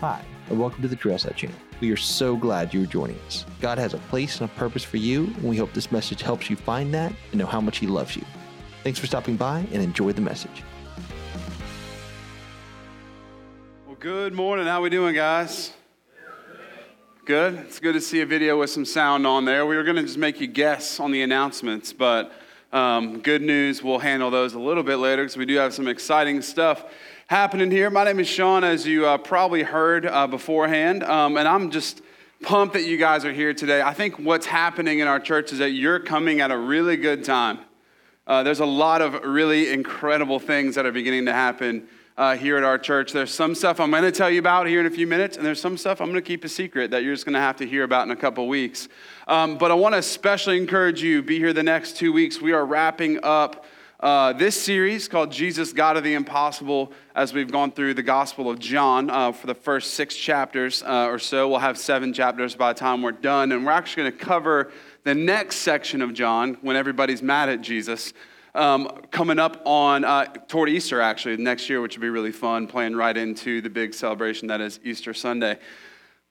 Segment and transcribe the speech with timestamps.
[0.00, 1.56] Hi, and welcome to the Trailside channel.
[1.80, 3.46] We are so glad you are joining us.
[3.62, 6.50] God has a place and a purpose for you, and we hope this message helps
[6.50, 8.22] you find that and know how much He loves you.
[8.84, 10.62] Thanks for stopping by and enjoy the message.
[13.86, 14.66] Well, good morning.
[14.66, 15.72] How are we doing, guys?
[17.24, 17.54] Good.
[17.54, 19.64] It's good to see a video with some sound on there.
[19.64, 22.32] We were going to just make you guess on the announcements, but
[22.70, 23.82] um, good news.
[23.82, 26.84] We'll handle those a little bit later because we do have some exciting stuff
[27.28, 27.90] happening here.
[27.90, 32.00] My name is Sean, as you uh, probably heard uh, beforehand, um, and I'm just
[32.42, 33.82] pumped that you guys are here today.
[33.82, 37.24] I think what's happening in our church is that you're coming at a really good
[37.24, 37.58] time.
[38.28, 42.56] Uh, there's a lot of really incredible things that are beginning to happen uh, here
[42.58, 43.12] at our church.
[43.12, 45.44] There's some stuff I'm going to tell you about here in a few minutes, and
[45.44, 47.56] there's some stuff I'm going to keep a secret that you're just going to have
[47.56, 48.88] to hear about in a couple weeks.
[49.26, 52.40] Um, but I want to especially encourage you be here the next two weeks.
[52.40, 53.64] We are wrapping up
[54.06, 58.48] uh, this series called Jesus, God of the Impossible, as we've gone through the Gospel
[58.48, 61.48] of John uh, for the first six chapters uh, or so.
[61.48, 63.50] We'll have seven chapters by the time we're done.
[63.50, 64.70] And we're actually going to cover
[65.02, 68.12] the next section of John when everybody's mad at Jesus.
[68.54, 72.68] Um, coming up on uh, toward Easter, actually, next year, which would be really fun,
[72.68, 75.58] playing right into the big celebration that is Easter Sunday.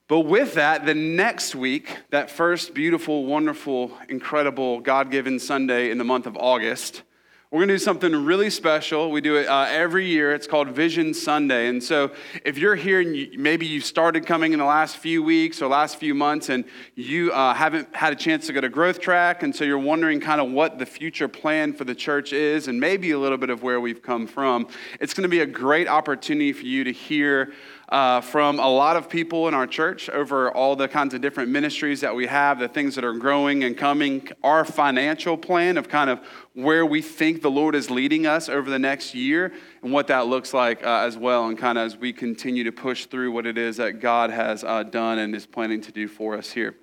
[0.08, 5.98] But with that, the next week, that first beautiful, wonderful, incredible, God given Sunday in
[5.98, 7.02] the month of August,
[7.52, 9.12] we're going to do something really special.
[9.12, 10.34] We do it uh, every year.
[10.34, 11.68] It's called Vision Sunday.
[11.68, 12.10] And so,
[12.44, 15.68] if you're here and you, maybe you started coming in the last few weeks or
[15.68, 16.64] last few months and
[16.96, 20.18] you uh, haven't had a chance to go to Growth Track, and so you're wondering
[20.18, 23.50] kind of what the future plan for the church is and maybe a little bit
[23.50, 24.66] of where we've come from,
[24.98, 27.52] it's going to be a great opportunity for you to hear
[27.88, 31.50] uh, from a lot of people in our church over all the kinds of different
[31.50, 35.88] ministries that we have, the things that are growing and coming, our financial plan of
[35.88, 36.20] kind of
[36.54, 40.26] where we think the Lord is leading us over the next year and what that
[40.26, 43.46] looks like uh, as well, and kind of as we continue to push through what
[43.46, 46.74] it is that God has uh, done and is planning to do for us here.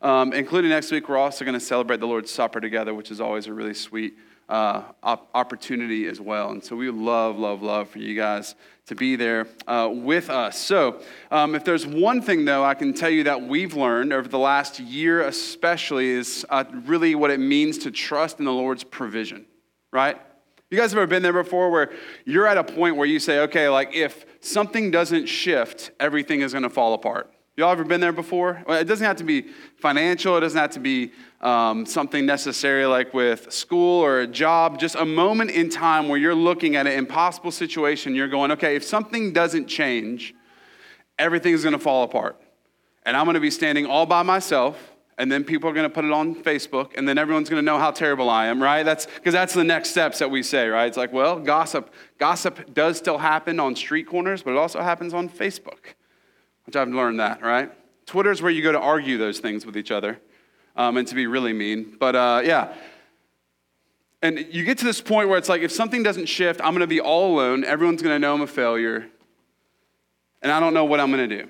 [0.00, 3.20] Um, including next week, we're also going to celebrate the Lord's Supper together, which is
[3.20, 4.16] always a really sweet
[4.52, 4.82] uh,
[5.32, 6.50] opportunity as well.
[6.50, 8.54] And so we love, love, love for you guys
[8.84, 10.58] to be there uh, with us.
[10.58, 14.28] So, um, if there's one thing, though, I can tell you that we've learned over
[14.28, 18.84] the last year, especially, is uh, really what it means to trust in the Lord's
[18.84, 19.46] provision,
[19.90, 20.20] right?
[20.70, 21.90] You guys have ever been there before where
[22.26, 26.52] you're at a point where you say, okay, like if something doesn't shift, everything is
[26.52, 27.31] going to fall apart?
[27.54, 28.62] Y'all ever been there before?
[28.66, 29.42] Well, it doesn't have to be
[29.76, 34.78] financial, it doesn't have to be um, something necessary like with school or a job,
[34.78, 38.74] just a moment in time where you're looking at an impossible situation, you're going, okay,
[38.74, 40.34] if something doesn't change,
[41.18, 42.40] everything's gonna fall apart.
[43.02, 46.12] And I'm gonna be standing all by myself, and then people are gonna put it
[46.12, 48.82] on Facebook, and then everyone's gonna know how terrible I am, right?
[48.82, 50.86] That's because that's the next steps that we say, right?
[50.86, 55.12] It's like, well, gossip, gossip does still happen on street corners, but it also happens
[55.12, 55.96] on Facebook,
[56.64, 57.70] which I've learned that, right?
[58.06, 60.20] Twitter's where you go to argue those things with each other
[60.76, 61.96] um, and to be really mean.
[61.98, 62.74] But uh, yeah.
[64.22, 66.80] And you get to this point where it's like, if something doesn't shift, I'm going
[66.80, 67.64] to be all alone.
[67.64, 69.08] Everyone's going to know I'm a failure.
[70.42, 71.48] And I don't know what I'm going to do.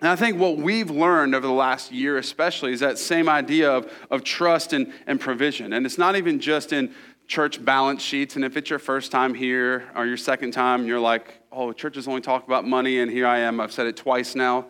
[0.00, 3.70] And I think what we've learned over the last year, especially, is that same idea
[3.70, 5.72] of, of trust and, and provision.
[5.72, 6.92] And it's not even just in
[7.32, 8.36] church balance sheets.
[8.36, 12.06] And if it's your first time here or your second time, you're like, oh, churches
[12.06, 13.58] only talk about money, and here I am.
[13.58, 14.66] I've said it twice now.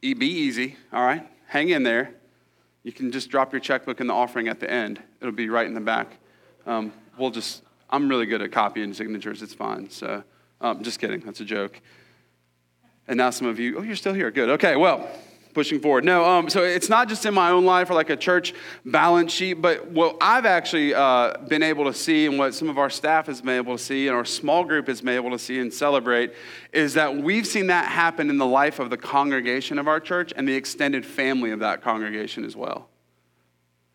[0.00, 1.28] Be easy, all right?
[1.54, 2.12] hang in there.
[2.82, 5.00] You can just drop your checkbook in the offering at the end.
[5.20, 6.16] It'll be right in the back.
[6.66, 9.40] Um, we'll just, I'm really good at copying signatures.
[9.40, 9.88] It's fine.
[9.88, 10.24] So,
[10.60, 11.20] um, just kidding.
[11.20, 11.80] That's a joke.
[13.06, 14.32] And now some of you, oh, you're still here.
[14.32, 14.48] Good.
[14.50, 15.08] Okay, well,
[15.54, 16.04] pushing forward.
[16.04, 18.52] No, um, so it's not just in my own life or like a church
[18.84, 22.76] balance sheet, but what I've actually uh, been able to see and what some of
[22.76, 25.38] our staff has been able to see and our small group has been able to
[25.38, 26.34] see and celebrate
[26.72, 30.32] is that we've seen that happen in the life of the congregation of our church
[30.36, 32.88] and the extended family of that congregation as well.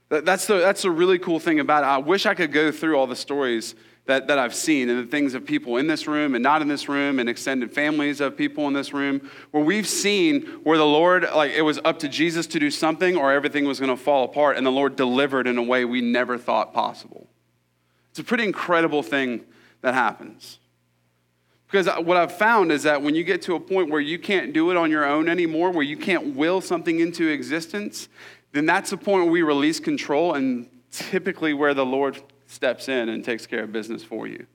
[0.09, 1.88] That's the, that's the really cool thing about it.
[1.88, 3.75] I wish I could go through all the stories
[4.09, 6.67] that, that I've seen and the things of people in this room and not in
[6.67, 10.85] this room and extended families of people in this room where we've seen where the
[10.85, 14.03] Lord, like it was up to Jesus to do something or everything was going to
[14.03, 17.27] fall apart and the Lord delivered in a way we never thought possible.
[18.09, 19.45] It's a pretty incredible thing
[19.81, 20.57] that happens.
[21.67, 24.53] Because what I've found is that when you get to a point where you can't
[24.53, 28.09] do it on your own anymore, where you can't will something into existence,
[28.53, 32.19] then that's the point where we release control and typically where the Lord
[32.50, 34.46] steps in and takes care of business for you.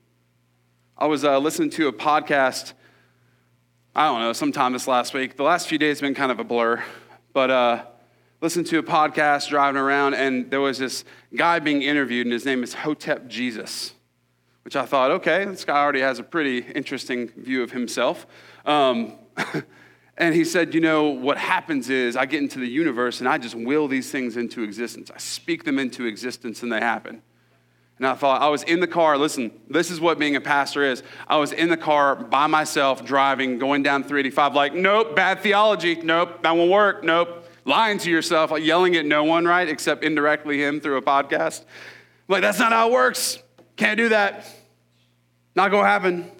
[0.98, 2.72] I was uh, listening to a podcast,
[3.94, 5.36] I don't know, sometime this last week.
[5.36, 6.82] The last few days have been kind of a blur,
[7.32, 7.84] but uh,
[8.40, 11.04] listened to a podcast driving around, and there was this
[11.36, 13.94] guy being interviewed, and his name is Hotep Jesus,
[14.62, 18.26] which I thought, okay, this guy already has a pretty interesting view of himself.
[18.66, 19.12] Um,
[20.16, 23.38] and he said, You know, what happens is I get into the universe and I
[23.38, 25.12] just will these things into existence.
[25.14, 27.22] I speak them into existence and they happen.
[28.04, 30.84] And I thought, I was in the car, listen, this is what being a pastor
[30.84, 31.02] is.
[31.26, 35.94] I was in the car by myself, driving, going down 385, like, nope, bad theology.
[35.94, 37.02] Nope, that won't work.
[37.02, 37.48] Nope.
[37.64, 39.66] Lying to yourself, yelling at no one, right?
[39.66, 41.64] Except indirectly him through a podcast.
[42.28, 43.42] Like, that's not how it works.
[43.76, 44.46] Can't do that.
[45.56, 46.30] Not gonna happen.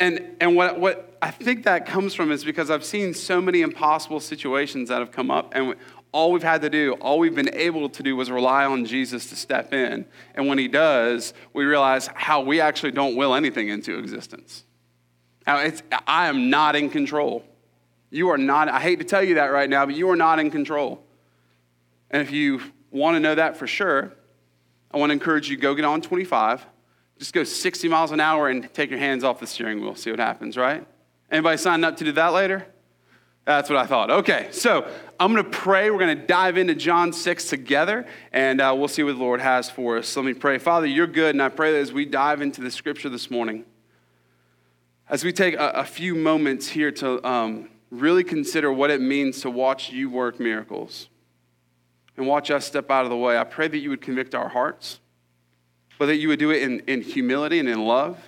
[0.00, 3.60] And, and what, what I think that comes from is because I've seen so many
[3.60, 5.76] impossible situations that have come up, and
[6.12, 9.28] all we've had to do, all we've been able to do was rely on Jesus
[9.28, 10.06] to step in.
[10.34, 14.64] And when he does, we realize how we actually don't will anything into existence.
[15.46, 17.44] Now, it's, I am not in control.
[18.10, 20.38] You are not, I hate to tell you that right now, but you are not
[20.38, 21.04] in control.
[22.10, 22.60] And if you
[22.90, 24.12] want to know that for sure,
[24.90, 26.64] I want to encourage you go get on 25,
[27.18, 30.10] just go 60 miles an hour and take your hands off the steering wheel, see
[30.10, 30.86] what happens, right?
[31.30, 32.66] Anybody signing up to do that later?
[33.48, 34.10] That's what I thought.
[34.10, 34.86] Okay, so
[35.18, 35.90] I'm going to pray.
[35.90, 39.40] We're going to dive into John 6 together, and uh, we'll see what the Lord
[39.40, 40.14] has for us.
[40.14, 40.58] Let me pray.
[40.58, 43.64] Father, you're good, and I pray that as we dive into the scripture this morning,
[45.08, 49.40] as we take a, a few moments here to um, really consider what it means
[49.40, 51.08] to watch you work miracles
[52.18, 54.50] and watch us step out of the way, I pray that you would convict our
[54.50, 55.00] hearts,
[55.98, 58.18] but that you would do it in, in humility and in love.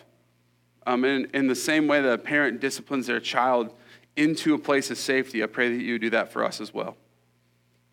[0.86, 3.74] Um, in, in the same way that a parent disciplines their child
[4.16, 6.96] into a place of safety, I pray that you do that for us as well.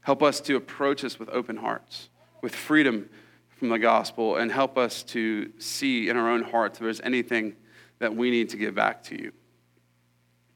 [0.01, 2.09] Help us to approach this with open hearts,
[2.41, 3.09] with freedom
[3.57, 7.55] from the gospel, and help us to see in our own hearts if there's anything
[7.99, 9.31] that we need to give back to you.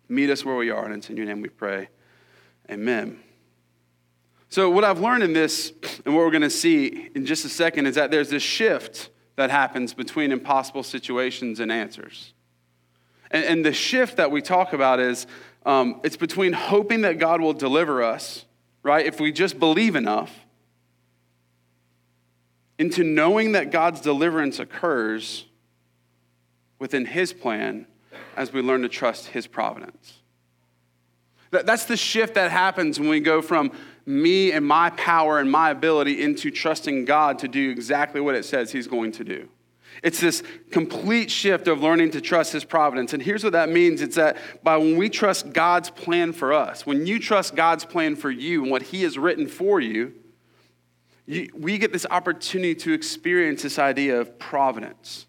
[0.07, 1.89] Meet us where we are, and it's in your name we pray.
[2.69, 3.19] Amen.
[4.49, 5.71] So, what I've learned in this,
[6.05, 9.09] and what we're going to see in just a second, is that there's this shift
[9.37, 12.33] that happens between impossible situations and answers.
[13.31, 15.25] And, and the shift that we talk about is
[15.65, 18.45] um, it's between hoping that God will deliver us,
[18.83, 20.33] right, if we just believe enough,
[22.79, 25.45] into knowing that God's deliverance occurs
[26.79, 27.85] within His plan
[28.35, 30.19] as we learn to trust His providence.
[31.51, 33.71] That's the shift that happens when we go from
[34.05, 38.45] me and my power and my ability into trusting God to do exactly what it
[38.45, 39.47] says He's going to do.
[40.03, 40.41] It's this
[40.71, 43.13] complete shift of learning to trust His providence.
[43.13, 46.85] And here's what that means it's that by when we trust God's plan for us,
[46.85, 50.13] when you trust God's plan for you and what He has written for you,
[51.25, 55.27] you we get this opportunity to experience this idea of providence,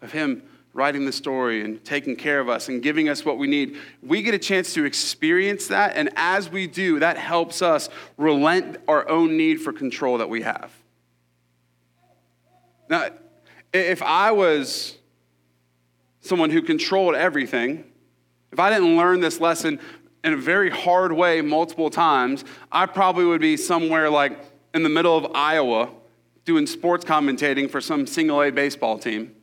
[0.00, 0.42] of Him
[0.78, 3.76] writing the story and taking care of us and giving us what we need.
[4.00, 5.96] We get a chance to experience that.
[5.96, 10.42] And as we do, that helps us relent our own need for control that we
[10.42, 10.72] have.
[12.88, 13.08] Now,
[13.72, 14.96] if I was
[16.20, 17.84] someone who controlled everything,
[18.52, 19.78] if I didn't learn this lesson
[20.24, 24.38] in a very hard way multiple times, I probably would be somewhere like
[24.74, 25.90] in the middle of Iowa
[26.44, 29.34] doing sports commentating for some single A baseball team,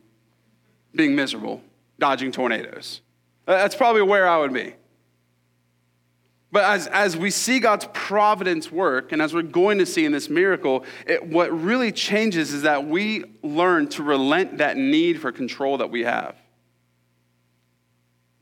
[0.94, 1.62] being miserable,
[1.98, 3.00] dodging tornadoes.
[3.46, 4.74] That's probably where I would be.
[6.52, 10.12] But as, as we see God's providence work, and as we're going to see in
[10.12, 15.32] this miracle, it, what really changes is that we learn to relent that need for
[15.32, 16.36] control that we have.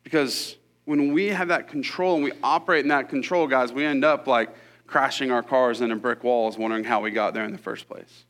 [0.03, 4.05] Because when we have that control and we operate in that control, guys, we end
[4.05, 4.55] up like
[4.87, 8.25] crashing our cars into brick walls, wondering how we got there in the first place.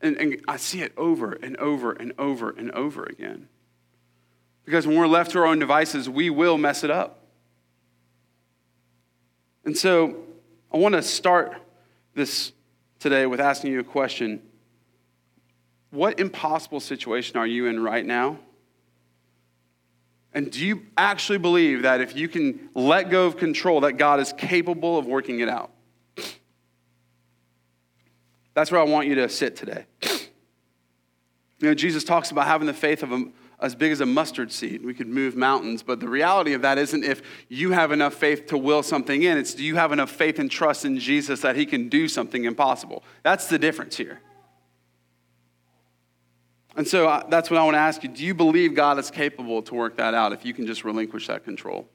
[0.00, 3.48] And, and I see it over and over and over and over again.
[4.64, 7.19] Because when we're left to our own devices, we will mess it up.
[9.64, 10.16] And so
[10.72, 11.54] I want to start
[12.14, 12.52] this
[12.98, 14.42] today with asking you a question.
[15.90, 18.38] What impossible situation are you in right now?
[20.32, 24.20] And do you actually believe that if you can let go of control, that God
[24.20, 25.72] is capable of working it out?
[28.54, 29.86] That's where I want you to sit today.
[30.02, 33.24] You know, Jesus talks about having the faith of a,
[33.60, 34.84] as big as a mustard seed.
[34.84, 35.82] We could move mountains.
[35.82, 39.38] But the reality of that isn't if you have enough faith to will something in,
[39.38, 42.44] it's do you have enough faith and trust in Jesus that he can do something
[42.44, 43.02] impossible?
[43.22, 44.20] That's the difference here.
[46.76, 48.08] And so uh, that's what I want to ask you.
[48.08, 51.26] Do you believe God is capable to work that out if you can just relinquish
[51.26, 51.88] that control?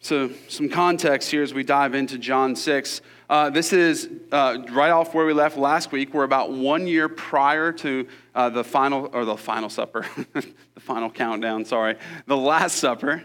[0.00, 3.00] So, some context here as we dive into John 6.
[3.28, 6.14] Uh, this is uh, right off where we left last week.
[6.14, 11.10] We're about one year prior to uh, the final, or the final supper, the final
[11.10, 13.24] countdown, sorry, the Last Supper.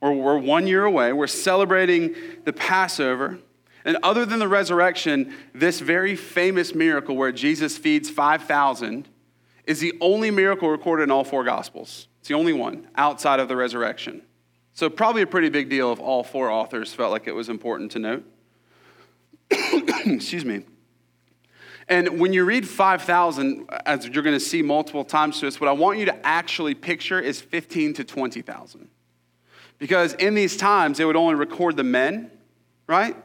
[0.00, 1.12] We're, we're one year away.
[1.12, 3.38] We're celebrating the Passover.
[3.84, 9.08] And other than the resurrection, this very famous miracle where Jesus feeds 5,000
[9.66, 12.08] is the only miracle recorded in all four Gospels.
[12.20, 14.22] It's the only one outside of the resurrection.
[14.74, 17.92] So, probably a pretty big deal if all four authors felt like it was important
[17.92, 18.24] to note.
[19.50, 20.64] Excuse me.
[21.88, 25.68] And when you read 5,000, as you're going to see multiple times to us, what
[25.68, 28.88] I want you to actually picture is 15 to 20,000.
[29.78, 32.30] Because in these times, they would only record the men,
[32.86, 33.16] right?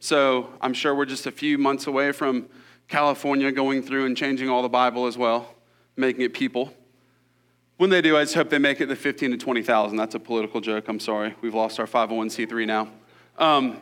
[0.00, 2.48] So I'm sure we're just a few months away from
[2.88, 5.54] California going through and changing all the Bible as well,
[5.96, 6.74] making it people.
[7.82, 9.96] When they do, I just hope they make it the 15 to 20,000.
[9.96, 10.86] That's a political joke.
[10.86, 11.34] I'm sorry.
[11.40, 12.88] We've lost our 501c3 now.
[13.38, 13.80] Um,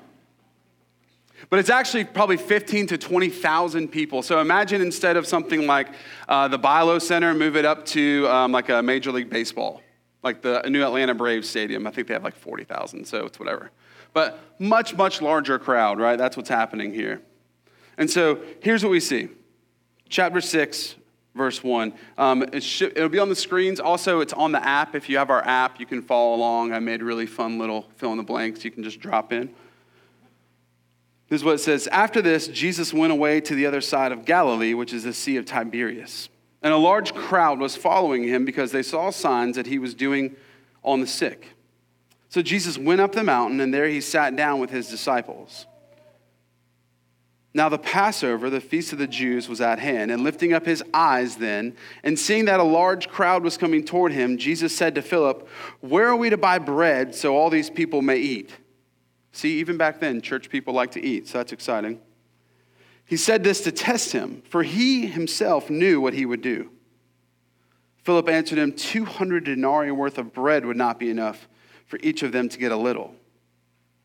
[1.51, 4.23] but it's actually probably 15 to 20,000 people.
[4.23, 5.89] So imagine instead of something like
[6.31, 9.83] uh, the BI-LO Center, move it up to um, like a Major League Baseball,
[10.23, 11.87] like the New Atlanta Braves Stadium.
[11.87, 13.71] I think they have like 40,000, so it's whatever.
[14.15, 16.17] But much, much larger crowd, right?
[16.17, 17.21] That's what's happening here.
[17.99, 19.29] And so here's what we see
[20.09, 20.95] chapter 6,
[21.35, 21.93] verse 1.
[22.19, 23.81] Um, it should, it'll be on the screens.
[23.81, 24.95] Also, it's on the app.
[24.95, 26.73] If you have our app, you can follow along.
[26.73, 29.49] I made really fun little fill in the blanks you can just drop in.
[31.29, 34.25] This is what it says After this, Jesus went away to the other side of
[34.25, 36.29] Galilee, which is the Sea of Tiberias.
[36.63, 40.37] And a large crowd was following him because they saw signs that he was doing
[40.85, 41.47] on the sick.
[42.29, 45.67] So Jesus went up the mountain, and there he sat down with his disciples.
[47.53, 50.85] Now the Passover, the feast of the Jews, was at hand, and lifting up his
[50.95, 55.03] eyes then, and seeing that a large crowd was coming toward him, Jesus said to
[55.03, 55.49] Philip,
[55.81, 58.53] Where are we to buy bread so all these people may eat?
[59.33, 62.01] See, even back then, church people like to eat, so that's exciting.
[63.05, 66.71] He said this to test him, for he himself knew what he would do.
[68.05, 71.49] Philip answered him, 200 denarii worth of bread would not be enough
[71.87, 73.15] for each of them to get a little.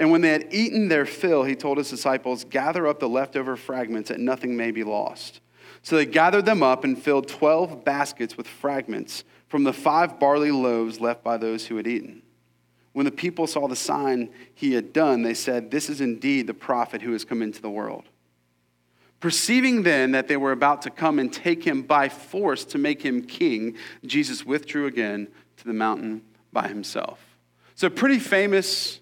[0.00, 3.54] And when they had eaten their fill, he told his disciples, Gather up the leftover
[3.54, 5.40] fragments, that nothing may be lost.
[5.82, 10.50] So they gathered them up and filled 12 baskets with fragments from the five barley
[10.50, 12.22] loaves left by those who had eaten.
[12.94, 16.54] When the people saw the sign he had done, they said, This is indeed the
[16.54, 18.04] prophet who has come into the world.
[19.20, 23.02] Perceiving then that they were about to come and take him by force to make
[23.02, 23.76] him king,
[24.06, 25.28] Jesus withdrew again
[25.58, 26.22] to the mountain
[26.54, 27.20] by himself.
[27.74, 29.00] So, pretty famous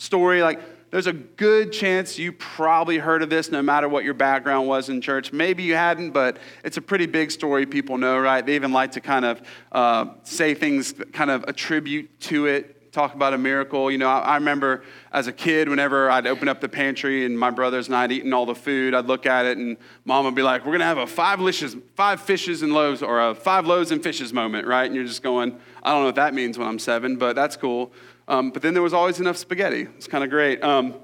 [0.00, 0.42] story.
[0.42, 4.66] Like, there's a good chance you probably heard of this no matter what your background
[4.66, 5.32] was in church.
[5.32, 8.44] Maybe you hadn't, but it's a pretty big story people know, right?
[8.44, 12.76] They even like to kind of uh, say things that kind of attribute to it
[12.92, 13.88] talk about a miracle.
[13.90, 17.38] You know, I, I, remember as a kid, whenever I'd open up the pantry and
[17.38, 20.34] my brothers and I'd eaten all the food, I'd look at it and mom would
[20.34, 23.66] be like, "We're gonna have a five fishes, five fishes and loaves, or a five
[23.66, 26.58] loaves and fishes moment, right?" And you're just going, "I don't know what that means
[26.58, 27.92] when I'm seven, but that's cool."
[28.30, 29.88] Um, but then there was always enough spaghetti.
[29.96, 30.62] It's kind of great.
[30.62, 30.94] Um,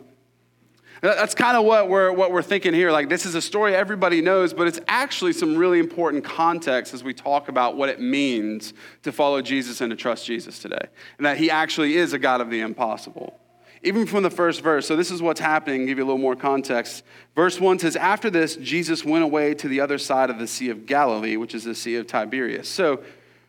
[1.00, 2.92] that's kind of what we're, what we're thinking here.
[2.92, 7.02] Like, this is a story everybody knows, but it's actually some really important context as
[7.02, 10.86] we talk about what it means to follow Jesus and to trust Jesus today.
[11.18, 13.38] And that he actually is a God of the impossible.
[13.82, 14.86] Even from the first verse.
[14.86, 15.84] So, this is what's happening.
[15.84, 17.02] Give you a little more context.
[17.34, 20.70] Verse 1 says, After this, Jesus went away to the other side of the Sea
[20.70, 22.68] of Galilee, which is the Sea of Tiberias.
[22.68, 23.02] So,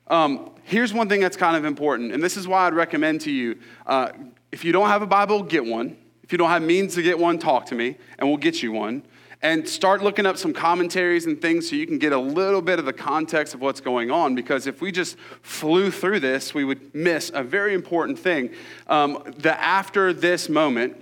[0.07, 2.11] um, here's one thing that's kind of important.
[2.11, 4.09] And this is why I'd recommend to you uh,
[4.51, 5.97] if you don't have a Bible, get one
[6.27, 8.73] if you don't have means to get one, talk to me and we'll get you
[8.73, 9.01] one.
[9.41, 12.79] And start looking up some commentaries and things so you can get a little bit
[12.79, 14.35] of the context of what's going on.
[14.35, 18.49] Because if we just flew through this, we would miss a very important thing.
[18.87, 20.97] Um, the after this moment,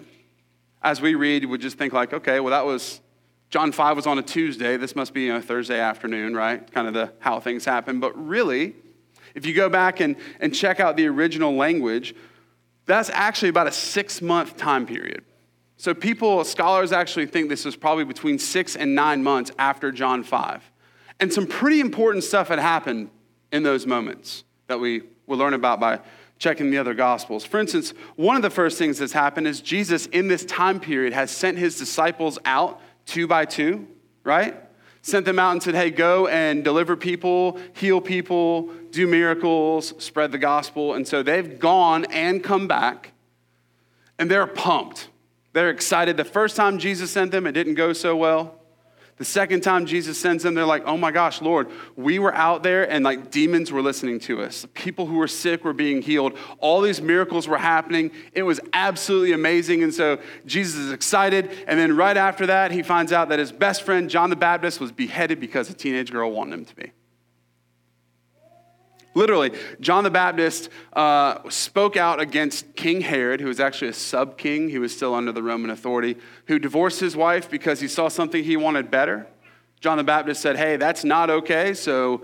[0.84, 3.02] as we read, we would just think like, okay, well, that was
[3.50, 4.78] John 5 was on a Tuesday.
[4.78, 6.72] This must be a Thursday afternoon, right?
[6.72, 8.00] Kind of the how things happen.
[8.00, 8.76] But really,
[9.36, 12.16] if you go back and, and check out the original language,
[12.86, 15.24] that's actually about a six month time period.
[15.78, 20.24] So, people, scholars actually think this was probably between six and nine months after John
[20.24, 20.72] 5.
[21.20, 23.10] And some pretty important stuff had happened
[23.52, 26.00] in those moments that we will learn about by
[26.38, 27.46] checking the other gospels.
[27.46, 31.14] For instance, one of the first things that's happened is Jesus, in this time period,
[31.14, 33.88] has sent his disciples out two by two,
[34.24, 34.56] right?
[35.06, 40.32] Sent them out and said, Hey, go and deliver people, heal people, do miracles, spread
[40.32, 40.96] the gospel.
[40.96, 43.12] And so they've gone and come back,
[44.18, 45.10] and they're pumped.
[45.54, 46.18] They're excited.
[46.18, 48.55] The first time Jesus sent them, it didn't go so well.
[49.18, 52.64] The second time Jesus sends them, they're like, oh my gosh, Lord, we were out
[52.64, 54.66] there and like demons were listening to us.
[54.74, 56.38] People who were sick were being healed.
[56.60, 58.12] All these miracles were happening.
[58.34, 59.84] It was absolutely amazing.
[59.84, 61.50] And so Jesus is excited.
[61.66, 64.82] And then right after that, he finds out that his best friend, John the Baptist,
[64.82, 66.92] was beheaded because a teenage girl wanted him to be.
[69.16, 74.38] Literally, John the Baptist uh, spoke out against King Herod, who was actually a sub
[74.38, 74.70] king.
[74.70, 76.18] He was still under the Roman authority,
[76.48, 79.26] who divorced his wife because he saw something he wanted better.
[79.80, 81.74] John the Baptist said, Hey, that's not okay.
[81.74, 82.24] So,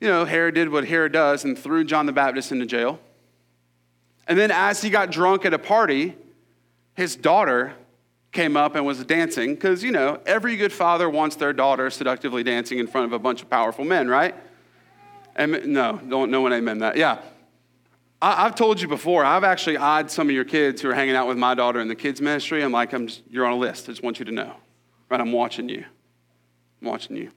[0.00, 3.00] you know, Herod did what Herod does and threw John the Baptist into jail.
[4.28, 6.16] And then, as he got drunk at a party,
[6.94, 7.74] his daughter
[8.30, 12.44] came up and was dancing because, you know, every good father wants their daughter seductively
[12.44, 14.36] dancing in front of a bunch of powerful men, right?
[15.38, 16.96] No, don't, no one amen that.
[16.96, 17.20] Yeah.
[18.20, 21.16] I, have told you before, I've actually eyed some of your kids who are hanging
[21.16, 22.62] out with my daughter in the kids' ministry.
[22.62, 23.88] I'm like, I'm just, you're on a list.
[23.88, 24.54] I just want you to know.
[25.08, 25.20] Right?
[25.20, 25.84] I'm watching you.
[26.80, 27.30] I'm watching you.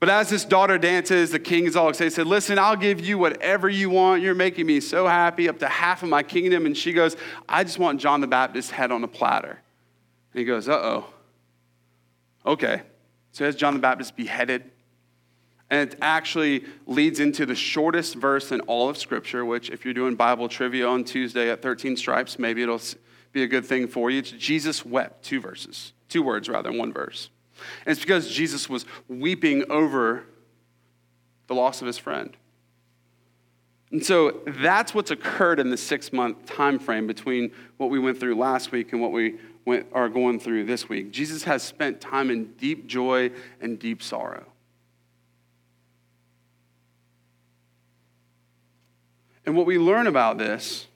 [0.00, 2.10] But as this daughter dances, the king is all excited.
[2.10, 4.22] He said, Listen, I'll give you whatever you want.
[4.22, 6.64] You're making me so happy, up to half of my kingdom.
[6.64, 7.16] And she goes,
[7.46, 9.60] I just want John the Baptist's head on a platter.
[10.32, 11.06] And he goes, Uh oh.
[12.46, 12.80] Okay.
[13.32, 14.70] So as John the Baptist beheaded
[15.70, 19.94] and it actually leads into the shortest verse in all of Scripture, which, if you're
[19.94, 22.80] doing Bible trivia on Tuesday at 13 Stripes, maybe it'll
[23.32, 24.18] be a good thing for you.
[24.18, 27.30] It's Jesus wept, two verses, two words rather, than one verse.
[27.86, 30.24] And it's because Jesus was weeping over
[31.46, 32.36] the loss of his friend.
[33.92, 38.18] And so that's what's occurred in the six month time frame between what we went
[38.18, 41.12] through last week and what we went, are going through this week.
[41.12, 44.46] Jesus has spent time in deep joy and deep sorrow.
[49.46, 50.86] And what we learn about this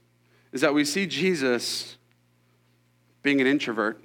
[0.53, 1.97] is that we see Jesus
[3.23, 4.03] being an introvert,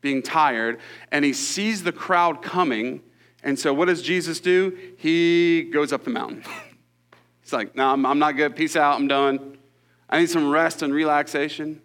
[0.00, 0.78] being tired,
[1.10, 3.02] and he sees the crowd coming.
[3.42, 4.76] And so, what does Jesus do?
[4.98, 6.44] He goes up the mountain.
[7.42, 8.54] He's like, No, I'm, I'm not good.
[8.54, 8.96] Peace out.
[8.96, 9.58] I'm done.
[10.08, 11.80] I need some rest and relaxation.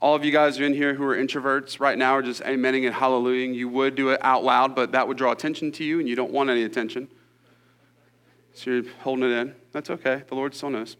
[0.00, 2.84] All of you guys are in here who are introverts right now are just amening
[2.84, 3.54] and hallelujahing.
[3.54, 6.14] You would do it out loud, but that would draw attention to you, and you
[6.14, 7.08] don't want any attention.
[8.52, 9.54] So you're holding it in.
[9.74, 10.22] That's okay.
[10.28, 10.96] The Lord still knows.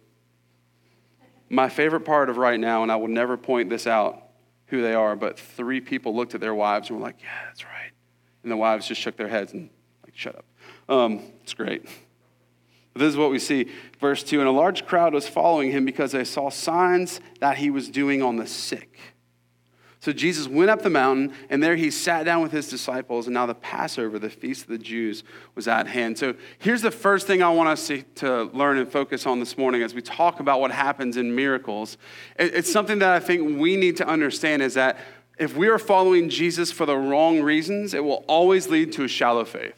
[1.48, 4.20] My favorite part of right now, and I will never point this out
[4.66, 7.64] who they are, but three people looked at their wives and were like, Yeah, that's
[7.64, 7.92] right.
[8.42, 9.70] And the wives just shook their heads and,
[10.04, 10.44] like, shut up.
[10.88, 11.88] Um, it's great.
[12.96, 13.70] This is what we see.
[14.00, 17.70] Verse 2 And a large crowd was following him because they saw signs that he
[17.70, 18.98] was doing on the sick.
[20.04, 23.32] So Jesus went up the mountain, and there he sat down with his disciples, and
[23.32, 26.18] now the Passover, the feast of the Jews, was at hand.
[26.18, 29.56] So here's the first thing I want us to, to learn and focus on this
[29.56, 31.96] morning as we talk about what happens in miracles.
[32.38, 34.98] It's something that I think we need to understand is that
[35.38, 39.08] if we are following Jesus for the wrong reasons, it will always lead to a
[39.08, 39.72] shallow faith.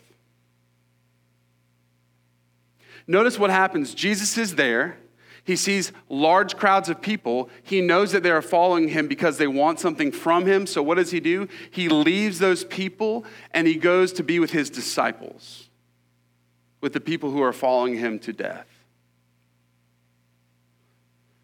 [3.06, 3.94] Notice what happens.
[3.94, 4.98] Jesus is there.
[5.46, 7.48] He sees large crowds of people.
[7.62, 10.66] He knows that they are following him because they want something from him.
[10.66, 11.46] So, what does he do?
[11.70, 15.68] He leaves those people and he goes to be with his disciples,
[16.80, 18.66] with the people who are following him to death.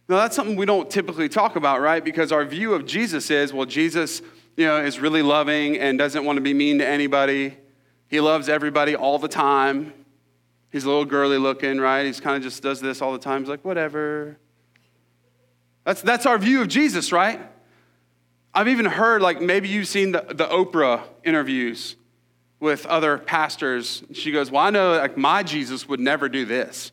[0.08, 2.04] Now, that's something we don't typically talk about, right?
[2.04, 4.20] Because our view of Jesus is well, Jesus
[4.56, 7.56] you know, is really loving and doesn't want to be mean to anybody.
[8.08, 9.92] He loves everybody all the time.
[10.72, 12.04] He's a little girly looking, right?
[12.06, 13.42] He's kind of just does this all the time.
[13.42, 14.38] He's like, whatever.
[15.84, 17.40] That's, that's our view of Jesus, right?
[18.54, 21.96] I've even heard, like, maybe you've seen the, the Oprah interviews
[22.58, 24.02] with other pastors.
[24.12, 26.92] She goes, Well, I know, like, my Jesus would never do this.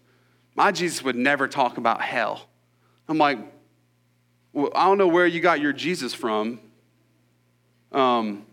[0.55, 2.49] My Jesus would never talk about hell.
[3.07, 3.39] I'm like,
[4.51, 6.59] well, I don't know where you got your Jesus from.
[7.91, 8.45] Um,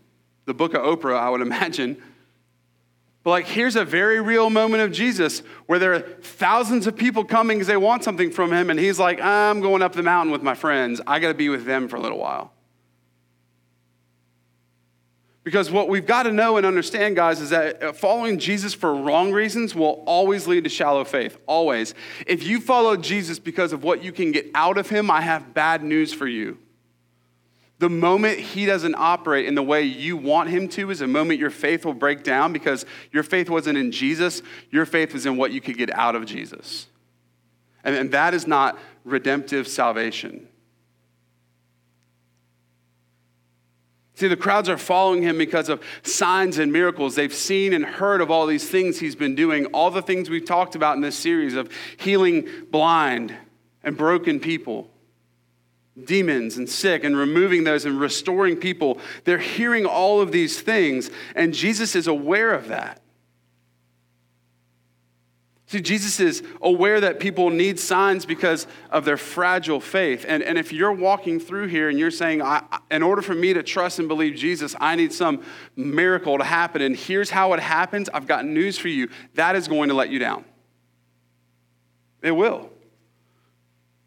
[0.45, 2.03] the book of Oprah, I would imagine.
[3.27, 7.25] But like, here's a very real moment of Jesus where there are thousands of people
[7.25, 10.31] coming because they want something from him, and he's like, I'm going up the mountain
[10.31, 11.01] with my friends.
[11.09, 12.53] I got to be with them for a little while.
[15.43, 18.95] Because what we've got to know and understand, guys, is that uh, following Jesus for
[18.95, 21.37] wrong reasons will always lead to shallow faith.
[21.49, 21.95] Always.
[22.29, 25.53] If you follow Jesus because of what you can get out of him, I have
[25.53, 26.59] bad news for you.
[27.79, 31.39] The moment he doesn't operate in the way you want him to is a moment
[31.39, 35.37] your faith will break down because your faith wasn't in Jesus, your faith was in
[35.37, 36.87] what you could get out of Jesus.
[37.85, 40.49] And, and that is not redemptive salvation.
[44.15, 47.15] See, the crowds are following him because of signs and miracles.
[47.15, 50.47] They've seen and heard of all these things he's been doing, all the things we've
[50.47, 53.37] talked about in this series of healing blind
[53.85, 54.91] and broken people
[56.05, 58.99] demons and sick and removing those and restoring people.
[59.25, 63.03] They're hearing all of these things, and Jesus is aware of that.
[65.69, 70.25] See, Jesus is aware that people need signs because of their fragile faith.
[70.29, 72.41] And, and if you're walking through here and you're saying,
[72.89, 75.43] in order for me to trust and believe Jesus, I need some
[75.75, 79.09] miracle to happen, and here's how it happens, I've got news for you.
[79.35, 80.45] That is going to let you down.
[82.23, 82.71] It will.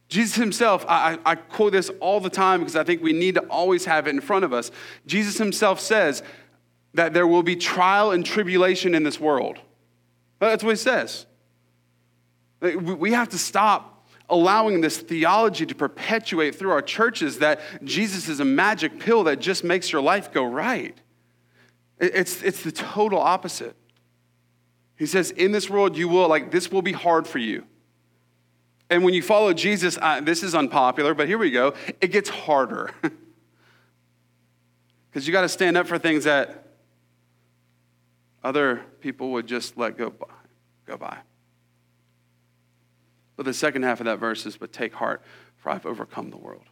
[0.09, 3.41] Jesus himself, I, I, quote this all the time because I think we need to
[3.41, 4.71] always have it in front of us.
[5.05, 6.23] Jesus himself says
[6.95, 9.59] that there will be trial and tribulation in this world.
[10.39, 11.27] That's what he says.
[12.59, 18.39] We have to stop allowing this theology to perpetuate through our churches that Jesus is
[18.39, 20.97] a magic pill that just makes your life go right.
[21.99, 23.75] It's, it's the total opposite.
[24.95, 27.65] He says, In this world, you will, like, this will be hard for you.
[28.89, 31.73] And when you follow Jesus, uh, this is unpopular, but here we go.
[32.01, 32.91] It gets harder.
[35.09, 36.67] Because you got to stand up for things that
[38.43, 40.27] other people would just let go by.
[40.85, 41.17] Go by.
[43.35, 45.21] But the second half of that verse is, But take heart,
[45.57, 46.65] for I've overcome the world.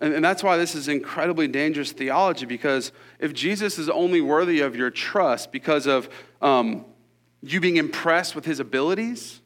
[0.00, 4.60] And, and that's why this is incredibly dangerous theology, because if Jesus is only worthy
[4.60, 6.08] of your trust because of
[6.40, 6.84] um,
[7.42, 9.40] you being impressed with his abilities,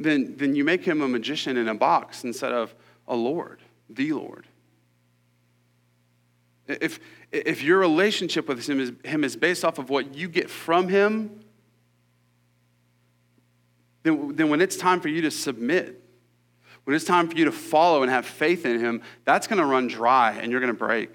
[0.00, 2.74] then, then you make him a magician in a box instead of
[3.06, 4.46] a Lord, the Lord.
[6.66, 7.00] If,
[7.32, 10.88] if your relationship with him is, him is based off of what you get from
[10.88, 11.40] him,
[14.02, 16.02] then, then when it's time for you to submit,
[16.84, 19.66] when it's time for you to follow and have faith in Him, that's going to
[19.66, 21.10] run dry and you're going to break.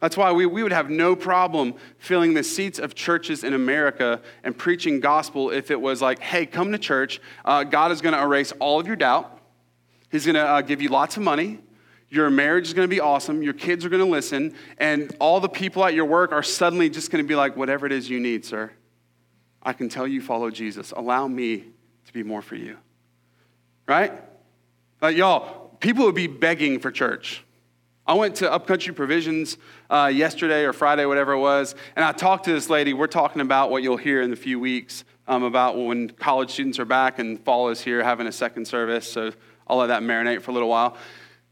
[0.00, 4.20] That's why we, we would have no problem filling the seats of churches in America
[4.42, 7.20] and preaching gospel if it was like, hey, come to church.
[7.44, 9.38] Uh, God is going to erase all of your doubt.
[10.10, 11.58] He's going to uh, give you lots of money.
[12.08, 13.42] Your marriage is going to be awesome.
[13.42, 14.54] Your kids are going to listen.
[14.78, 17.84] And all the people at your work are suddenly just going to be like, whatever
[17.84, 18.72] it is you need, sir.
[19.62, 20.92] I can tell you follow Jesus.
[20.92, 21.66] Allow me
[22.06, 22.78] to be more for you.
[23.86, 24.12] Right?
[25.02, 27.44] Like, y'all, people would be begging for church.
[28.10, 29.56] I went to Upcountry Provisions
[29.88, 32.92] uh, yesterday or Friday, whatever it was, and I talked to this lady.
[32.92, 36.80] We're talking about what you'll hear in a few weeks um, about when college students
[36.80, 39.08] are back and fall is here having a second service.
[39.08, 39.30] So
[39.68, 40.96] I'll let that marinate for a little while.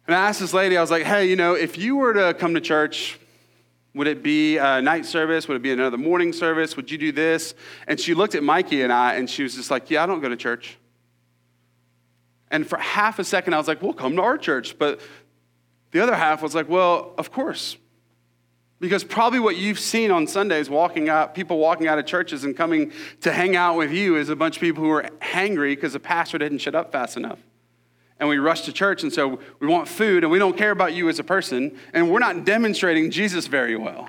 [0.08, 2.34] And I asked this lady, I was like, hey, you know, if you were to
[2.34, 3.20] come to church
[3.94, 5.46] would it be a night service?
[5.46, 6.76] Would it be another morning service?
[6.76, 7.54] Would you do this?
[7.86, 10.20] And she looked at Mikey and I, and she was just like, Yeah, I don't
[10.20, 10.76] go to church.
[12.50, 14.76] And for half a second, I was like, Well, come to our church.
[14.76, 15.00] But
[15.90, 17.76] the other half was like, Well, of course.
[18.80, 22.56] Because probably what you've seen on Sundays, walking out, people walking out of churches and
[22.56, 25.94] coming to hang out with you, is a bunch of people who are hangry because
[25.94, 27.40] the pastor didn't shut up fast enough
[28.20, 30.92] and we rush to church, and so we want food, and we don't care about
[30.92, 34.08] you as a person, and we're not demonstrating Jesus very well.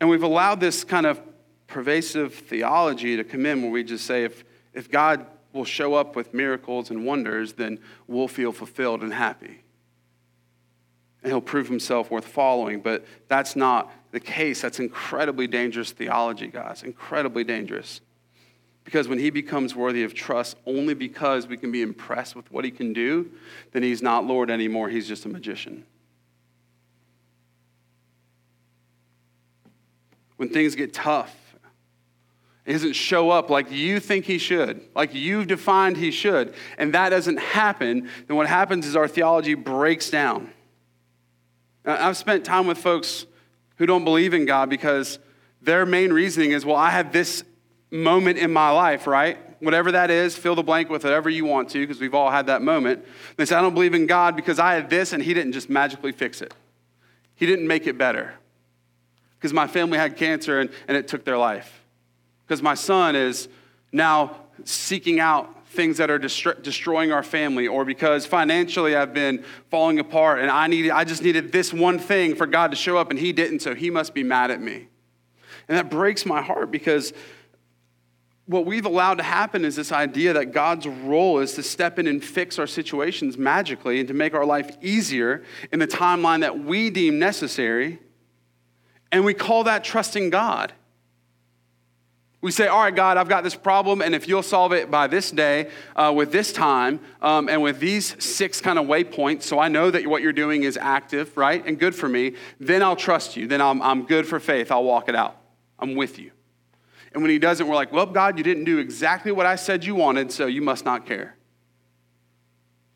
[0.00, 1.20] And we've allowed this kind of
[1.66, 6.16] pervasive theology to come in where we just say, if, if God will show up
[6.16, 9.62] with miracles and wonders, then we'll feel fulfilled and happy.
[11.22, 12.80] And he'll prove himself worth following.
[12.80, 14.60] But that's not the case.
[14.60, 16.82] That's incredibly dangerous theology, guys.
[16.82, 18.02] Incredibly dangerous.
[18.84, 22.66] Because when he becomes worthy of trust only because we can be impressed with what
[22.66, 23.30] he can do,
[23.72, 24.90] then he's not Lord anymore.
[24.90, 25.86] He's just a magician.
[30.36, 31.43] When things get tough,
[32.64, 36.94] he doesn't show up like you think he should, like you've defined he should, and
[36.94, 40.50] that doesn't happen, then what happens is our theology breaks down.
[41.84, 43.26] I've spent time with folks
[43.76, 45.18] who don't believe in God because
[45.60, 47.44] their main reasoning is, well, I have this
[47.90, 49.38] moment in my life, right?
[49.62, 52.46] Whatever that is, fill the blank with whatever you want to, because we've all had
[52.46, 53.04] that moment.
[53.36, 55.68] They say, I don't believe in God because I had this and He didn't just
[55.68, 56.54] magically fix it.
[57.34, 58.34] He didn't make it better.
[59.38, 61.83] Because my family had cancer and, and it took their life.
[62.46, 63.48] Because my son is
[63.92, 69.44] now seeking out things that are destro- destroying our family, or because financially I've been
[69.70, 72.96] falling apart and I, needed, I just needed this one thing for God to show
[72.96, 74.88] up and He didn't, so He must be mad at me.
[75.68, 77.12] And that breaks my heart because
[78.46, 82.06] what we've allowed to happen is this idea that God's role is to step in
[82.06, 86.58] and fix our situations magically and to make our life easier in the timeline that
[86.58, 87.98] we deem necessary.
[89.10, 90.74] And we call that trusting God.
[92.44, 95.06] We say, All right, God, I've got this problem, and if you'll solve it by
[95.06, 99.58] this day, uh, with this time, um, and with these six kind of waypoints, so
[99.58, 102.96] I know that what you're doing is active, right, and good for me, then I'll
[102.96, 103.46] trust you.
[103.46, 104.70] Then I'm, I'm good for faith.
[104.70, 105.38] I'll walk it out.
[105.78, 106.32] I'm with you.
[107.14, 109.82] And when he doesn't, we're like, well, God, you didn't do exactly what I said
[109.82, 111.38] you wanted, so you must not care.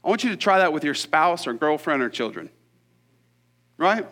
[0.04, 2.50] I want you to try that with your spouse or girlfriend or children.
[3.78, 4.06] Right?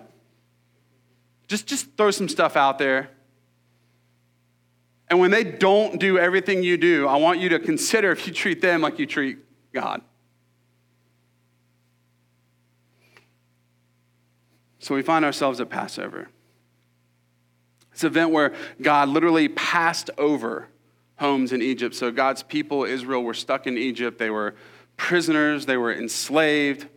[1.47, 3.11] Just, just throw some stuff out there.
[5.09, 8.33] And when they don't do everything you do, I want you to consider if you
[8.33, 9.39] treat them like you treat
[9.73, 10.03] God.
[14.79, 16.29] So we find ourselves at Passover.
[17.93, 20.69] It's an event where God literally passed over
[21.17, 21.95] homes in Egypt.
[21.95, 24.19] So God's people, Israel, were stuck in Egypt.
[24.19, 24.55] They were
[24.97, 26.89] prisoners, they were enslaved.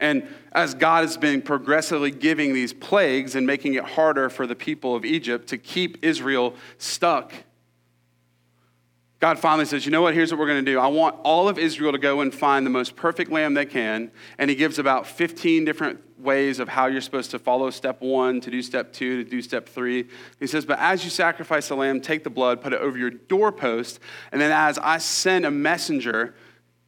[0.00, 4.54] And as God has been progressively giving these plagues and making it harder for the
[4.54, 7.32] people of Egypt to keep Israel stuck,
[9.18, 10.14] God finally says, You know what?
[10.14, 10.78] Here's what we're going to do.
[10.78, 14.10] I want all of Israel to go and find the most perfect lamb they can.
[14.38, 18.40] And he gives about 15 different ways of how you're supposed to follow step one,
[18.42, 20.08] to do step two, to do step three.
[20.38, 23.10] He says, But as you sacrifice the lamb, take the blood, put it over your
[23.10, 24.00] doorpost.
[24.32, 26.34] And then as I send a messenger,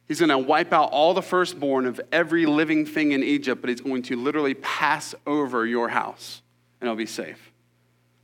[0.09, 3.69] He's going to wipe out all the firstborn of every living thing in Egypt, but
[3.69, 6.41] he's going to literally pass over your house
[6.81, 7.51] and it'll be safe.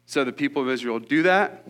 [0.07, 1.67] So the people of Israel do that.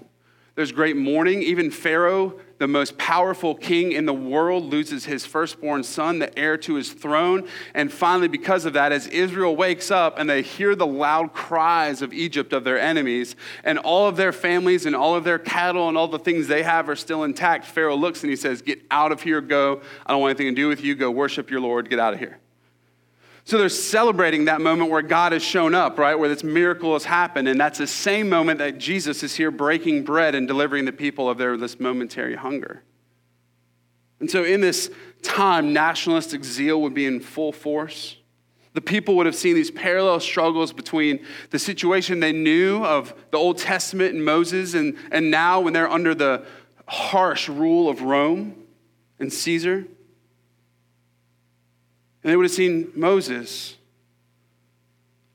[0.56, 1.44] There's great mourning.
[1.44, 6.56] Even Pharaoh, the most powerful king in the world, loses his firstborn son, the heir
[6.60, 7.46] to his throne.
[7.74, 12.02] And finally, because of that, as Israel wakes up and they hear the loud cries
[12.02, 15.90] of Egypt of their enemies, and all of their families and all of their cattle
[15.90, 18.82] and all the things they have are still intact, Pharaoh looks and he says, Get
[18.90, 19.82] out of here, go.
[20.06, 20.96] I don't want anything to do with you.
[20.96, 21.90] Go worship your Lord.
[21.90, 22.40] Get out of here.
[23.46, 26.16] So they're celebrating that moment where God has shown up, right?
[26.16, 27.48] Where this miracle has happened.
[27.48, 31.30] And that's the same moment that Jesus is here breaking bread and delivering the people
[31.30, 32.82] of their this momentary hunger.
[34.20, 34.90] And so in this
[35.22, 38.18] time, nationalistic zeal would be in full force.
[38.74, 43.38] The people would have seen these parallel struggles between the situation they knew of the
[43.38, 46.46] Old Testament and Moses, and, and now when they're under the
[46.88, 48.56] harsh rule of Rome
[49.20, 49.86] and Caesar.
[52.26, 53.76] And they would have seen Moses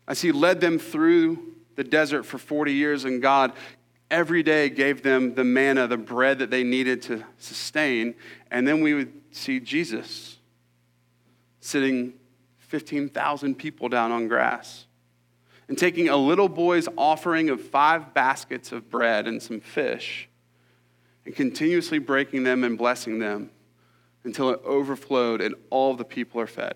[0.09, 3.53] as he led them through the desert for 40 years, and God
[4.11, 8.17] every day gave them the manna, the bread that they needed to sustain.
[8.51, 10.39] And then we would see Jesus
[11.61, 12.15] sitting
[12.59, 14.87] 15,000 people down on grass
[15.69, 20.29] and taking a little boy's offering of five baskets of bread and some fish
[21.25, 23.51] and continuously breaking them and blessing them
[24.25, 26.75] until it overflowed and all the people are fed.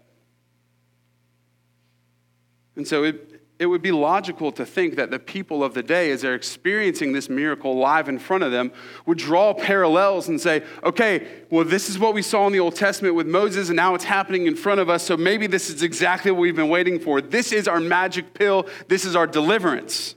[2.77, 6.11] And so it, it would be logical to think that the people of the day,
[6.11, 8.73] as they're experiencing this miracle live in front of them,
[9.07, 12.75] would draw parallels and say, okay, well, this is what we saw in the Old
[12.75, 15.83] Testament with Moses, and now it's happening in front of us, so maybe this is
[15.83, 17.21] exactly what we've been waiting for.
[17.21, 20.17] This is our magic pill, this is our deliverance,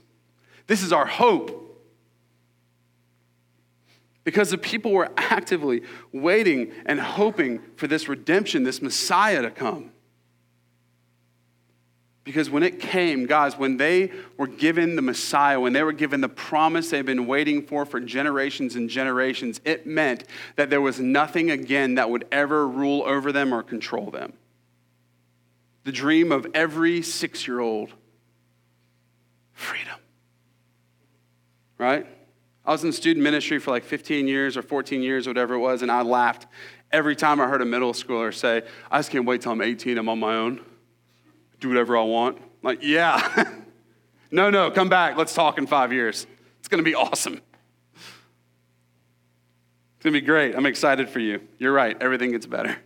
[0.66, 1.64] this is our hope.
[4.28, 5.80] Because the people were actively
[6.12, 9.90] waiting and hoping for this redemption, this Messiah to come.
[12.24, 16.20] Because when it came, guys, when they were given the Messiah, when they were given
[16.20, 20.24] the promise they've been waiting for for generations and generations, it meant
[20.56, 24.34] that there was nothing again that would ever rule over them or control them.
[25.84, 27.94] The dream of every six year old
[29.54, 29.98] freedom.
[31.78, 32.06] Right?
[32.68, 35.80] I was in student ministry for like 15 years or 14 years, whatever it was,
[35.80, 36.46] and I laughed
[36.92, 39.96] every time I heard a middle schooler say, I just can't wait till I'm 18,
[39.96, 40.60] I'm on my own,
[41.60, 42.36] do whatever I want.
[42.62, 43.54] like, yeah.
[44.30, 46.26] no, no, come back, let's talk in five years.
[46.58, 47.40] It's gonna be awesome.
[47.94, 50.54] It's gonna be great.
[50.54, 51.40] I'm excited for you.
[51.56, 52.76] You're right, everything gets better.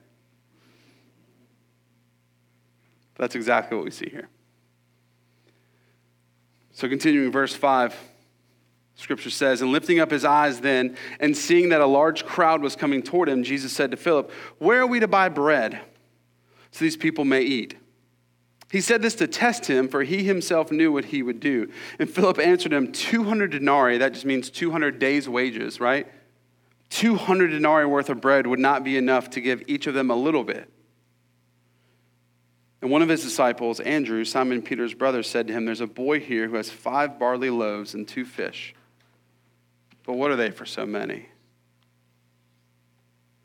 [3.17, 4.29] That's exactly what we see here.
[6.71, 8.12] So, continuing verse 5.
[9.03, 12.77] Scripture says, and lifting up his eyes then, and seeing that a large crowd was
[12.77, 15.81] coming toward him, Jesus said to Philip, Where are we to buy bread
[16.71, 17.77] so these people may eat?
[18.71, 21.71] He said this to test him, for he himself knew what he would do.
[21.99, 26.07] And Philip answered him, 200 denarii, that just means 200 days' wages, right?
[26.91, 30.17] 200 denarii worth of bread would not be enough to give each of them a
[30.17, 30.71] little bit.
[32.81, 36.21] And one of his disciples, Andrew, Simon Peter's brother, said to him, There's a boy
[36.21, 38.75] here who has five barley loaves and two fish.
[40.05, 41.29] But what are they for so many?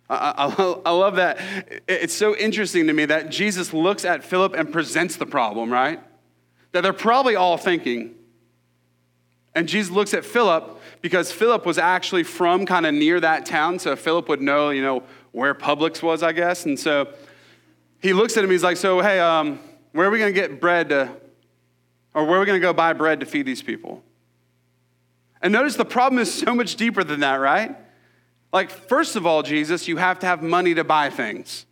[0.10, 1.38] I, I, I, love that.
[1.88, 6.02] It's so interesting to me that Jesus looks at Philip and presents the problem, right?
[6.72, 8.16] That they're probably all thinking.
[9.54, 13.80] And Jesus looks at Philip because Philip was actually from kind of near that town,
[13.80, 16.66] so Philip would know, you know, where Publix was, I guess.
[16.66, 17.14] And so
[18.00, 19.60] he looks at him, he's like, So, hey, um,
[19.92, 21.12] where are we going to get bread to,
[22.14, 24.04] or where are we going to go buy bread to feed these people?
[25.42, 27.76] And notice the problem is so much deeper than that, right?
[28.52, 31.66] Like, first of all, Jesus, you have to have money to buy things.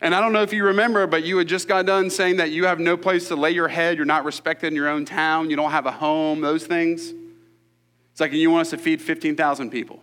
[0.00, 2.50] And I don't know if you remember, but you had just got done saying that
[2.50, 5.50] you have no place to lay your head, you're not respected in your own town,
[5.50, 7.12] you don't have a home, those things.
[8.12, 10.00] It's like, you want us to feed 15,000 people.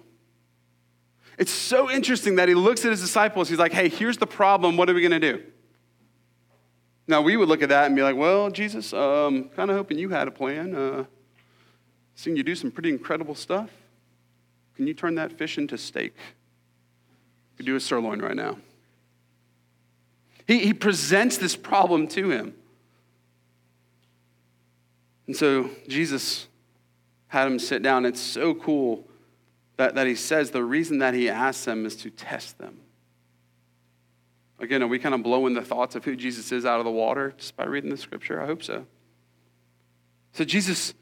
[1.38, 4.78] It's so interesting that he looks at his disciples, he's like, hey, here's the problem,
[4.78, 5.44] what are we gonna do?
[7.08, 9.98] Now, we would look at that and be like, well, Jesus, um, kind of hoping
[9.98, 10.76] you had a plan.
[10.76, 11.06] Uh,
[12.16, 13.70] seeing you do some pretty incredible stuff.
[14.76, 16.16] Can you turn that fish into steak?
[17.54, 18.58] We could do a sirloin right now.
[20.48, 22.54] He, he presents this problem to him.
[25.28, 26.48] And so Jesus
[27.28, 28.06] had him sit down.
[28.06, 29.08] It's so cool
[29.78, 32.80] that, that he says the reason that he asks them is to test them.
[34.60, 36.92] Again, are we kind of blowing the thoughts of who Jesus is out of the
[36.92, 38.42] water just by reading the scripture?
[38.42, 38.86] I hope so.
[40.34, 40.94] So Jesus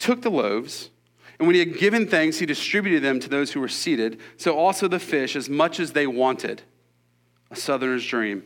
[0.00, 0.90] took the loaves,
[1.38, 4.58] and when he had given thanks, he distributed them to those who were seated, so
[4.58, 6.62] also the fish, as much as they wanted.
[7.50, 8.42] A southerner's dream.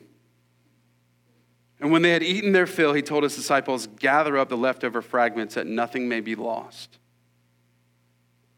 [1.80, 5.02] And when they had eaten their fill, he told his disciples, Gather up the leftover
[5.02, 6.98] fragments that nothing may be lost.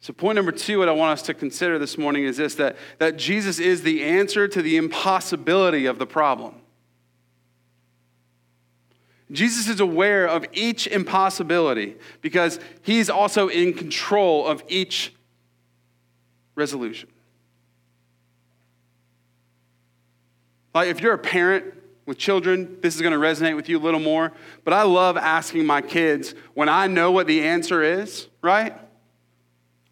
[0.01, 2.77] So, point number two, what I want us to consider this morning is this that,
[2.99, 6.55] that Jesus is the answer to the impossibility of the problem.
[9.31, 15.13] Jesus is aware of each impossibility because he's also in control of each
[16.55, 17.09] resolution.
[20.75, 23.81] Like, if you're a parent with children, this is going to resonate with you a
[23.81, 24.33] little more.
[24.65, 28.75] But I love asking my kids when I know what the answer is, right?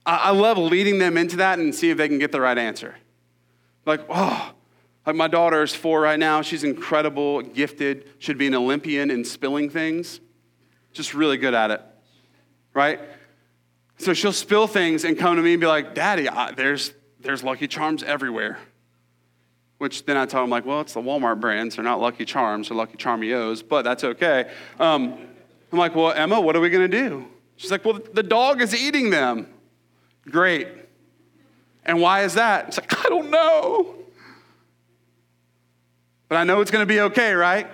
[0.07, 2.94] I, love leading them into that and see if they can get the right answer.
[3.87, 4.53] Like, oh,
[5.07, 6.43] like my daughter is four right now.
[6.43, 10.21] She's incredible, gifted, should be an Olympian in spilling things.
[10.93, 11.83] Just really good at it,
[12.73, 13.01] right?
[13.99, 17.45] So she'll spill things and come to me and be like, Daddy, I, there's, there's
[17.45, 18.59] Lucky Charms everywhere.
[19.79, 21.77] Which then I tell them, like, well, it's the Walmart brands.
[21.77, 24.51] They're not Lucky Charms, they're Lucky Charmios, but that's okay.
[24.79, 25.19] Um,
[25.73, 27.27] I'm like, well, Emma, what are we going to do?
[27.57, 29.49] She's like, well, the dog is eating them.
[30.31, 30.69] Great.
[31.85, 32.69] And why is that?
[32.69, 33.97] It's like, I don't know.
[36.35, 37.68] But I know it's going to be okay, right?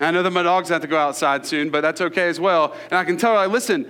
[0.00, 2.74] I know that my dogs have to go outside soon, but that's okay as well.
[2.84, 3.86] And I can tell her, listen,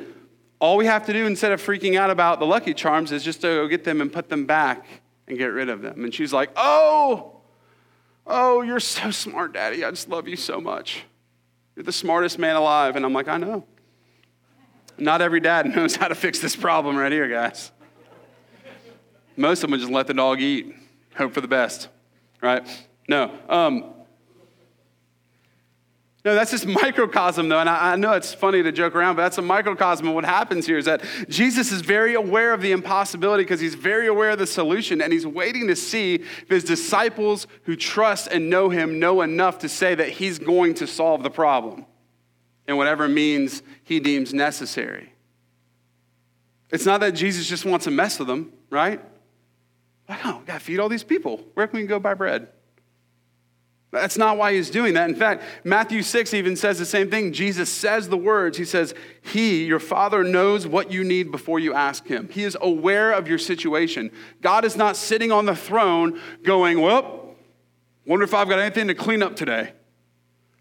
[0.59, 3.41] all we have to do instead of freaking out about the Lucky Charms is just
[3.43, 4.85] to go get them and put them back
[5.29, 6.03] and get rid of them.
[6.03, 7.37] And she's like, oh,
[8.27, 9.85] oh, you're so smart, Daddy.
[9.85, 11.05] I just love you so much.
[11.77, 12.97] You're the smartest man alive.
[12.97, 13.65] And I'm like, I know.
[14.99, 17.71] Not every dad knows how to fix this problem right here, guys.
[19.37, 20.75] Most of them just let the dog eat,
[21.15, 21.87] hope for the best,
[22.41, 22.67] right?
[23.13, 23.31] No.
[23.47, 23.93] Um,
[26.25, 27.59] no, that's just microcosm, though.
[27.59, 30.25] And I, I, know it's funny to joke around, but that's a microcosm of what
[30.25, 34.31] happens here is that Jesus is very aware of the impossibility because he's very aware
[34.31, 38.71] of the solution, and he's waiting to see if his disciples who trust and know
[38.71, 41.85] him know enough to say that he's going to solve the problem
[42.67, 45.13] in whatever means he deems necessary.
[46.71, 49.03] It's not that Jesus just wants to mess with them, right?
[50.09, 51.43] Like, oh, gotta feed all these people.
[51.53, 52.49] Where can we go buy bread?
[53.93, 55.11] That's not why he's doing that.
[55.11, 57.31] In fact, Matthew 6 even says the same thing.
[57.35, 58.57] Jesus says the words.
[58.57, 62.31] He says, He, your Father, knows what you need before you ask Him.
[62.31, 64.11] He is aware of your situation.
[64.41, 67.35] God is not sitting on the throne going, Well,
[68.07, 69.75] wonder if I've got anything to clean up today.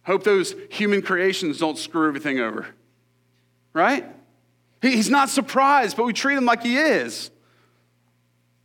[0.03, 2.67] Hope those human creations don't screw everything over.
[3.71, 4.05] Right?
[4.81, 7.31] He's not surprised, but we treat him like he is.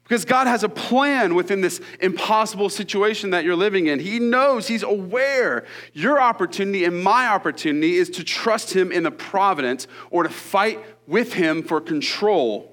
[0.09, 3.99] Because God has a plan within this impossible situation that you're living in.
[3.99, 5.65] He knows, He's aware.
[5.95, 10.79] Your opportunity and my opportunity is to trust Him in the providence or to fight
[11.09, 12.73] with Him for control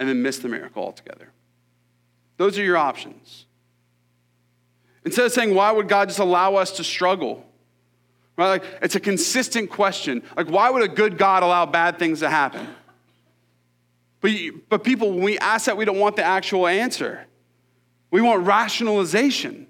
[0.00, 1.30] and then miss the miracle altogether.
[2.38, 3.44] Those are your options.
[5.04, 7.44] Instead of saying, why would God just allow us to struggle?
[8.38, 8.62] Right?
[8.62, 10.22] Like, it's a consistent question.
[10.36, 12.66] Like, why would a good God allow bad things to happen?
[14.20, 14.32] But,
[14.68, 17.26] but people, when we ask that, we don't want the actual answer.
[18.10, 19.66] We want rationalization.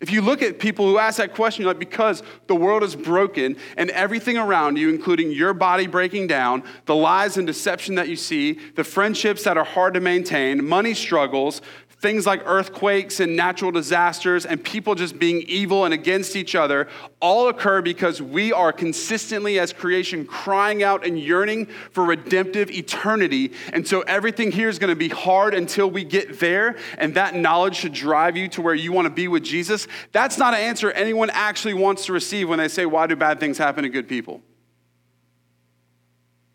[0.00, 3.56] If you look at people who ask that question, like, because the world is broken
[3.76, 8.16] and everything around you, including your body breaking down, the lies and deception that you
[8.16, 11.60] see, the friendships that are hard to maintain, money struggles,
[12.00, 16.88] things like earthquakes and natural disasters and people just being evil and against each other
[17.20, 23.52] all occur because we are consistently, as creation, crying out and yearning for redemptive eternity.
[23.72, 27.34] And so everything here is going to be hard until we get there, and that
[27.34, 29.86] knowledge should drive you to where you want to be with Jesus.
[30.12, 33.40] That's not an answer anyone actually wants to receive when they say, Why do bad
[33.40, 34.40] things happen to good people?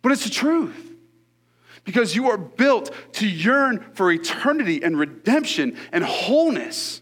[0.02, 0.95] But it's the truth.
[1.86, 7.02] Because you are built to yearn for eternity and redemption and wholeness.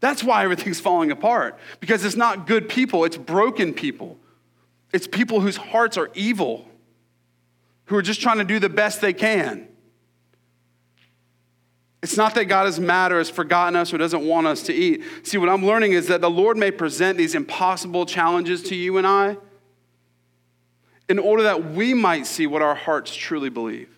[0.00, 4.18] That's why everything's falling apart, because it's not good people, it's broken people.
[4.92, 6.68] It's people whose hearts are evil,
[7.86, 9.68] who are just trying to do the best they can.
[12.02, 14.74] It's not that God is mad or has forgotten us or doesn't want us to
[14.74, 15.02] eat.
[15.22, 18.98] See, what I'm learning is that the Lord may present these impossible challenges to you
[18.98, 19.38] and I
[21.08, 23.90] in order that we might see what our hearts truly believe.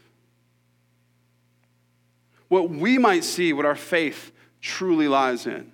[2.49, 5.73] What we might see what our faith truly lies in.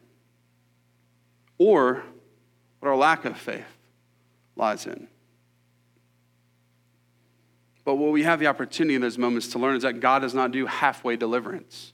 [1.58, 2.02] Or
[2.80, 3.64] what our lack of faith
[4.56, 5.08] lies in.
[7.84, 10.34] But what we have the opportunity in those moments to learn is that God does
[10.34, 11.92] not do halfway deliverance.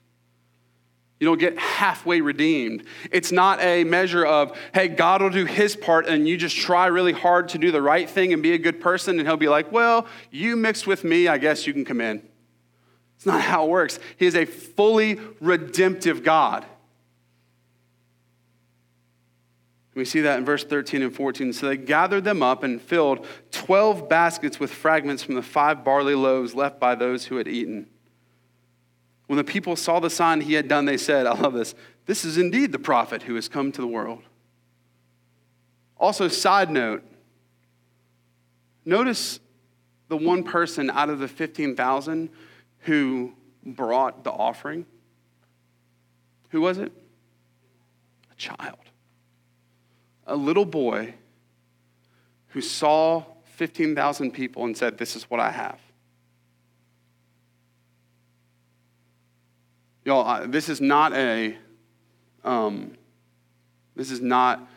[1.19, 2.85] You don't get halfway redeemed.
[3.11, 6.87] It's not a measure of, hey, God will do his part and you just try
[6.87, 9.49] really hard to do the right thing and be a good person, and he'll be
[9.49, 12.21] like, well, you mixed with me, I guess you can come in.
[13.17, 13.99] It's not how it works.
[14.15, 16.65] He is a fully redemptive God.
[19.93, 21.51] We see that in verse 13 and 14.
[21.51, 26.15] So they gathered them up and filled 12 baskets with fragments from the five barley
[26.15, 27.87] loaves left by those who had eaten.
[29.29, 31.75] When the people saw the sign he had done, they said, I love this,
[32.07, 34.23] this is indeed the prophet who has come to the world.
[35.97, 37.03] Also, side note,
[38.85, 39.39] notice
[40.07, 42.29] the one person out of the 15,000
[42.79, 44.87] who brought the offering.
[46.49, 46.91] Who was it?
[48.31, 48.79] A child.
[50.25, 51.13] A little boy
[52.47, 55.79] who saw 15,000 people and said, This is what I have.
[60.09, 61.55] Y'all, this is not a,
[62.43, 62.93] um,
[63.95, 64.67] this is not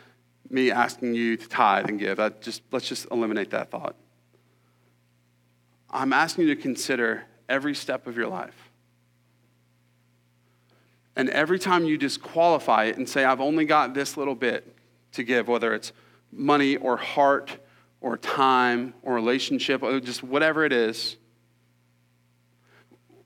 [0.47, 2.19] me asking you to tithe and give.
[2.19, 3.95] I just, let's just eliminate that thought.
[5.89, 8.69] I'm asking you to consider every step of your life.
[11.15, 14.77] And every time you disqualify it and say, I've only got this little bit
[15.13, 15.93] to give, whether it's
[16.31, 17.57] money or heart
[18.01, 21.17] or time or relationship or just whatever it is,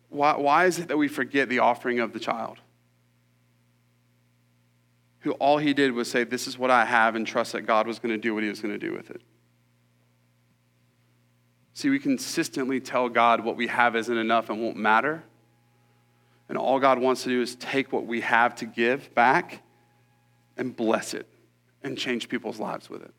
[0.10, 2.60] why, why is it that we forget the offering of the child?
[5.22, 7.88] Who all he did was say, This is what I have, and trust that God
[7.88, 9.22] was going to do what he was going to do with it.
[11.74, 15.24] See, we consistently tell God what we have isn't enough and won't matter.
[16.50, 19.62] And all God wants to do is take what we have to give back
[20.56, 21.28] and bless it
[21.84, 23.12] and change people's lives with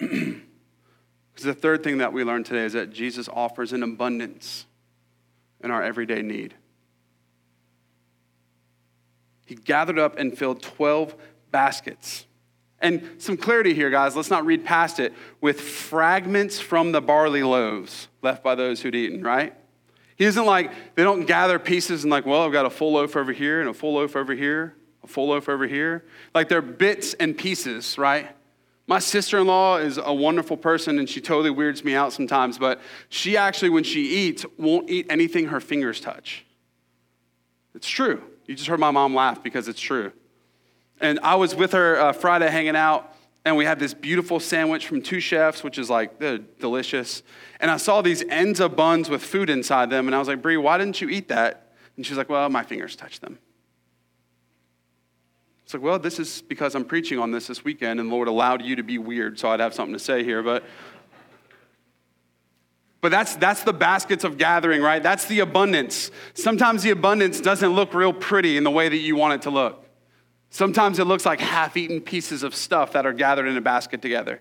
[0.00, 0.33] it.
[1.44, 4.66] The third thing that we learned today is that Jesus offers an abundance
[5.62, 6.54] in our everyday need.
[9.46, 11.14] He gathered up and filled 12
[11.50, 12.26] baskets.
[12.80, 17.42] And some clarity here, guys, let's not read past it, with fragments from the barley
[17.42, 19.54] loaves left by those who'd eaten, right?
[20.16, 23.16] He isn't like, they don't gather pieces and, like, well, I've got a full loaf
[23.16, 26.04] over here and a full loaf over here, a full loaf over here.
[26.34, 28.34] Like they're bits and pieces, right?
[28.86, 32.58] My sister in law is a wonderful person and she totally weirds me out sometimes,
[32.58, 36.44] but she actually, when she eats, won't eat anything her fingers touch.
[37.74, 38.22] It's true.
[38.46, 40.12] You just heard my mom laugh because it's true.
[41.00, 43.14] And I was with her uh, Friday hanging out,
[43.44, 46.18] and we had this beautiful sandwich from two chefs, which is like
[46.60, 47.22] delicious.
[47.60, 50.40] And I saw these ends of buns with food inside them, and I was like,
[50.40, 51.72] Brie, why didn't you eat that?
[51.96, 53.38] And she's like, Well, my fingers touched them.
[55.64, 58.28] It's like, well, this is because I'm preaching on this this weekend, and the Lord
[58.28, 60.42] allowed you to be weird, so I'd have something to say here.
[60.42, 60.62] But,
[63.00, 65.02] but that's, that's the baskets of gathering, right?
[65.02, 66.10] That's the abundance.
[66.34, 69.50] Sometimes the abundance doesn't look real pretty in the way that you want it to
[69.50, 69.86] look.
[70.50, 74.02] Sometimes it looks like half eaten pieces of stuff that are gathered in a basket
[74.02, 74.40] together.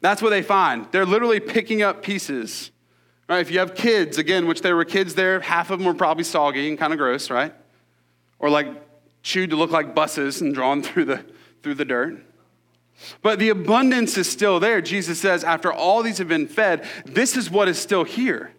[0.00, 0.86] That's what they find.
[0.92, 2.72] They're literally picking up pieces.
[3.28, 3.40] Right?
[3.40, 6.24] If you have kids, again, which there were kids there, half of them were probably
[6.24, 7.54] soggy and kind of gross, right?
[8.38, 8.66] Or like
[9.26, 11.24] chewed to look like buses and drawn through the,
[11.60, 12.24] through the dirt.
[13.22, 14.80] But the abundance is still there.
[14.80, 18.52] Jesus says, after all these have been fed, this is what is still here.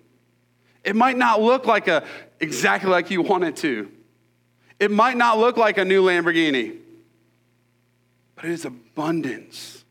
[0.84, 2.06] It might not look like a
[2.42, 3.90] exactly like you want it to.
[4.78, 6.78] It might not look like a new Lamborghini,
[8.36, 9.86] but it is abundance.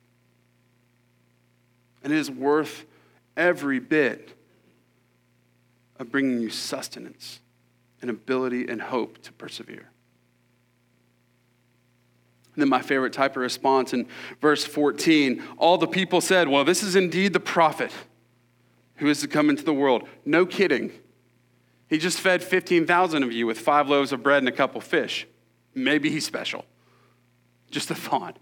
[2.05, 2.85] And it is worth
[3.35, 4.35] every bit
[5.99, 7.41] of bringing you sustenance
[8.01, 9.91] and ability and hope to persevere.
[12.57, 14.09] And then my favorite type of response in
[14.41, 17.93] verse 14 all the people said, Well, this is indeed the prophet
[18.97, 20.09] who is to come into the world.
[20.25, 20.91] No kidding.
[21.89, 25.27] He just fed 15,000 of you with five loaves of bread and a couple fish.
[25.75, 26.65] Maybe he's special.
[27.71, 28.39] Just a thought.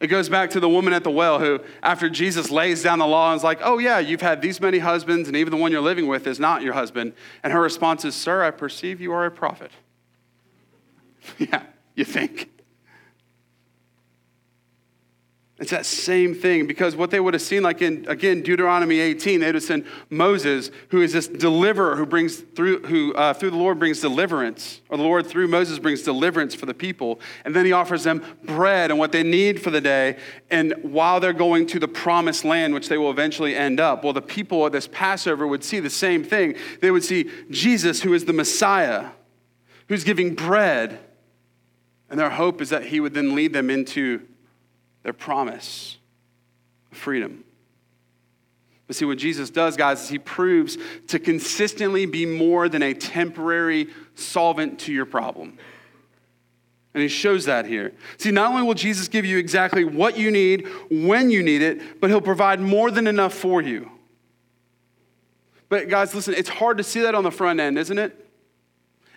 [0.00, 3.06] It goes back to the woman at the well who, after Jesus lays down the
[3.06, 5.80] law is like, oh, yeah, you've had these many husbands, and even the one you're
[5.82, 7.12] living with is not your husband.
[7.42, 9.72] And her response is, Sir, I perceive you are a prophet.
[11.38, 11.64] yeah,
[11.94, 12.48] you think.
[15.60, 19.40] It's that same thing because what they would have seen, like in again Deuteronomy 18,
[19.40, 23.50] they would have seen Moses, who is this deliverer who brings through who uh, through
[23.50, 27.56] the Lord brings deliverance, or the Lord through Moses brings deliverance for the people, and
[27.56, 30.18] then he offers them bread and what they need for the day.
[30.48, 34.12] And while they're going to the promised land, which they will eventually end up, well,
[34.12, 36.54] the people at this Passover would see the same thing.
[36.80, 39.06] They would see Jesus, who is the Messiah,
[39.88, 41.00] who's giving bread,
[42.08, 44.27] and their hope is that he would then lead them into
[45.08, 45.96] their promise
[46.92, 47.42] of freedom.
[48.86, 52.92] But see, what Jesus does, guys, is he proves to consistently be more than a
[52.92, 53.86] temporary
[54.16, 55.56] solvent to your problem.
[56.92, 57.94] And he shows that here.
[58.18, 62.02] See, not only will Jesus give you exactly what you need when you need it,
[62.02, 63.90] but he'll provide more than enough for you.
[65.70, 68.27] But, guys, listen, it's hard to see that on the front end, isn't it?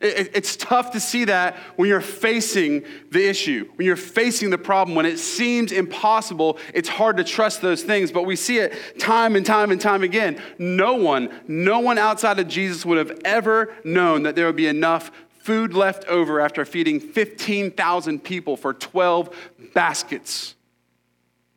[0.01, 4.95] It's tough to see that when you're facing the issue, when you're facing the problem,
[4.95, 8.11] when it seems impossible, it's hard to trust those things.
[8.11, 10.41] But we see it time and time and time again.
[10.57, 14.67] No one, no one outside of Jesus would have ever known that there would be
[14.67, 19.35] enough food left over after feeding 15,000 people for 12
[19.73, 20.55] baskets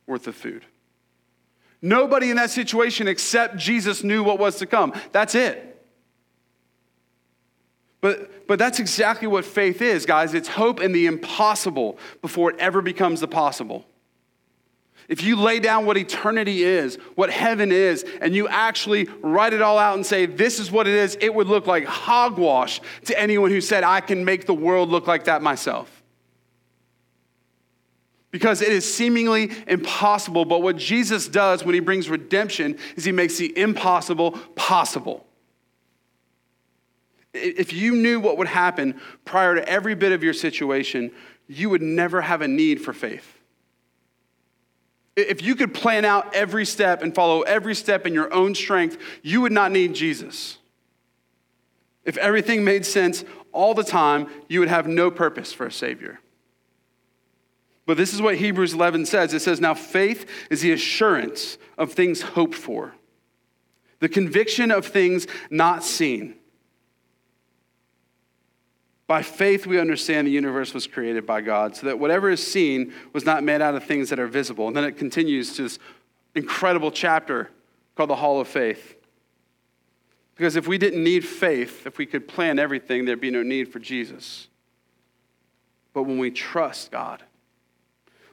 [0.05, 0.65] worth of food.
[1.81, 4.93] Nobody in that situation except Jesus knew what was to come.
[5.11, 5.74] That's it.
[8.05, 10.35] But, but that's exactly what faith is, guys.
[10.35, 13.83] It's hope in the impossible before it ever becomes the possible.
[15.09, 19.63] If you lay down what eternity is, what heaven is, and you actually write it
[19.63, 23.19] all out and say, this is what it is, it would look like hogwash to
[23.19, 26.03] anyone who said, I can make the world look like that myself.
[28.29, 33.11] Because it is seemingly impossible, but what Jesus does when he brings redemption is he
[33.11, 35.24] makes the impossible possible.
[37.35, 41.11] If you knew what would happen prior to every bit of your situation,
[41.47, 43.31] you would never have a need for faith.
[45.15, 48.97] If you could plan out every step and follow every step in your own strength,
[49.21, 50.57] you would not need Jesus.
[52.03, 56.19] If everything made sense all the time, you would have no purpose for a Savior.
[57.85, 61.93] But this is what Hebrews 11 says it says, Now faith is the assurance of
[61.93, 62.93] things hoped for,
[63.99, 66.35] the conviction of things not seen.
[69.07, 72.91] By faith, we understand the universe was created by God, so that whatever is seen
[73.13, 74.67] was not made out of things that are visible.
[74.67, 75.79] And then it continues to this
[76.33, 77.51] incredible chapter
[77.95, 78.95] called the Hall of Faith.
[80.35, 83.71] Because if we didn't need faith, if we could plan everything, there'd be no need
[83.71, 84.47] for Jesus.
[85.93, 87.23] But when we trust God,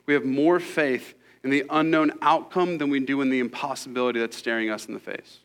[0.07, 1.15] we have more faith
[1.45, 5.01] in the unknown outcome than we do in the impossibility that's staring us in the
[5.01, 5.42] face.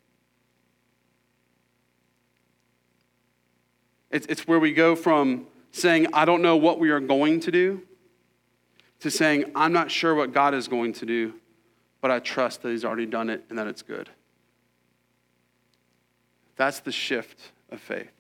[4.12, 7.52] It's, it's where we go from saying, I don't know what we are going to
[7.52, 7.82] do,
[9.02, 11.34] to saying, I'm not sure what God is going to do,
[12.02, 14.10] but I trust that He's already done it and that it's good.
[16.56, 18.12] That's the shift of faith.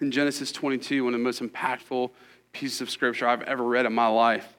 [0.00, 2.10] In Genesis 22, one of the most impactful
[2.52, 4.56] pieces of scripture I've ever read in my life,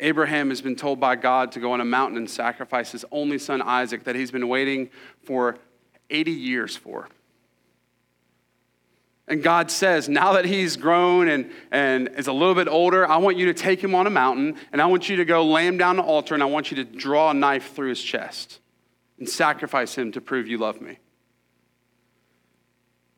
[0.00, 3.38] Abraham has been told by God to go on a mountain and sacrifice his only
[3.38, 4.90] son Isaac that he's been waiting
[5.24, 5.56] for
[6.10, 7.08] 80 years for.
[9.28, 13.18] And God says, now that he's grown and, and is a little bit older, I
[13.18, 15.66] want you to take him on a mountain and I want you to go lay
[15.66, 18.60] him down the altar and I want you to draw a knife through his chest
[19.18, 20.98] and sacrifice him to prove you love me.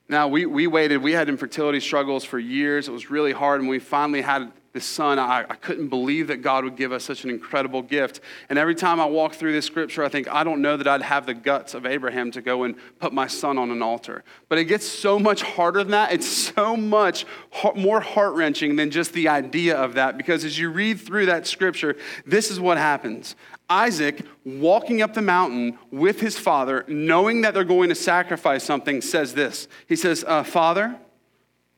[0.08, 1.00] Now, we, we waited.
[1.00, 2.88] We had infertility struggles for years.
[2.88, 3.60] It was really hard.
[3.60, 7.02] And we finally had this son, I, I couldn't believe that God would give us
[7.02, 8.20] such an incredible gift.
[8.48, 11.02] And every time I walk through this scripture, I think, I don't know that I'd
[11.02, 14.22] have the guts of Abraham to go and put my son on an altar.
[14.48, 16.12] But it gets so much harder than that.
[16.12, 17.26] It's so much
[17.74, 20.16] more heart wrenching than just the idea of that.
[20.16, 23.34] Because as you read through that scripture, this is what happens.
[23.68, 29.00] Isaac, walking up the mountain with his father, knowing that they're going to sacrifice something,
[29.00, 29.66] says this.
[29.88, 30.96] He says, uh, Father,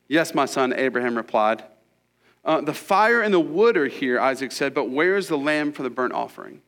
[0.08, 1.64] yes, my son, Abraham replied.
[2.44, 5.72] Uh, the fire and the wood are here, Isaac said, but where is the lamb
[5.72, 6.60] for the burnt offering?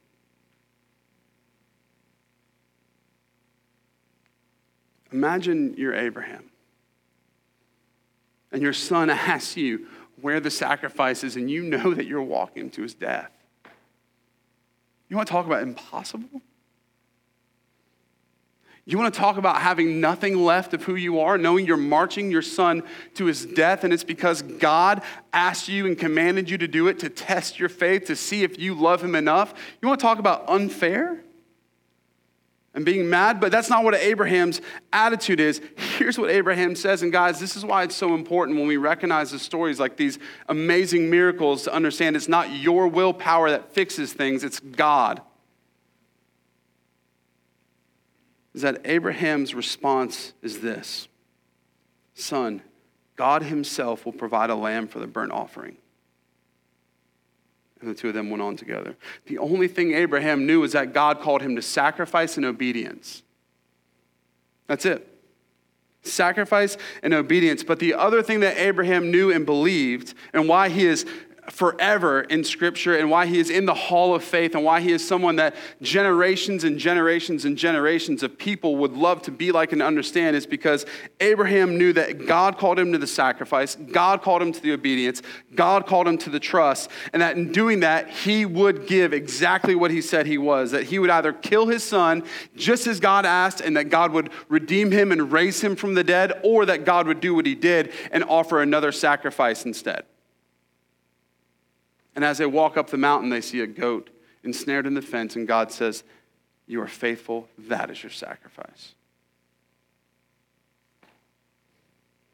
[5.11, 6.51] Imagine you're Abraham,
[8.51, 9.87] and your son asks you
[10.21, 13.31] where the sacrifice is, and you know that you're walking to his death.
[15.09, 16.41] You want to talk about impossible?
[18.87, 22.31] You want to talk about having nothing left of who you are, knowing you're marching
[22.31, 22.83] your son
[23.15, 26.99] to his death, and it's because God asked you and commanded you to do it
[26.99, 29.55] to test your faith, to see if you love him enough?
[29.81, 31.25] You want to talk about unfair?
[32.75, 34.61] and being mad, but that's not what Abraham's
[34.93, 35.61] attitude is.
[35.77, 39.31] Here's what Abraham says, and guys, this is why it's so important when we recognize
[39.31, 40.19] the stories like these
[40.49, 45.23] amazing miracles to understand it's not your willpower that fixes things, it's God.
[48.55, 51.09] Is that Abraham's response is this
[52.15, 52.63] Son,
[53.17, 55.77] God Himself will provide a lamb for the burnt offering.
[57.81, 58.97] And the two of them went on together.
[59.27, 63.23] The only thing Abraham knew is that God called him to sacrifice and obedience.
[64.67, 65.07] That's it.
[66.03, 67.63] Sacrifice and obedience.
[67.63, 71.05] But the other thing that Abraham knew and believed, and why he is
[71.51, 74.93] forever in Scripture and why he is in the hall of faith and why he
[74.93, 79.73] is someone that generations and generations and generations of people would love to be like
[79.73, 80.87] and understand is because
[81.21, 85.23] Abraham knew that God called him to the sacrifice, God called him to the obedience,
[85.55, 89.75] God called him to the trust, and that in doing that, he would give exactly
[89.75, 92.25] what he said he was that he would either kill his son
[92.57, 96.05] just as God asked, and that God would redeem him and raise him from the
[96.05, 100.05] dead, or that God would do what he did and offer another sacrifice instead.
[102.15, 104.11] And as they walk up the mountain, they see a goat
[104.45, 106.05] ensnared in the fence, and God says,
[106.67, 108.95] You are faithful, that is your sacrifice.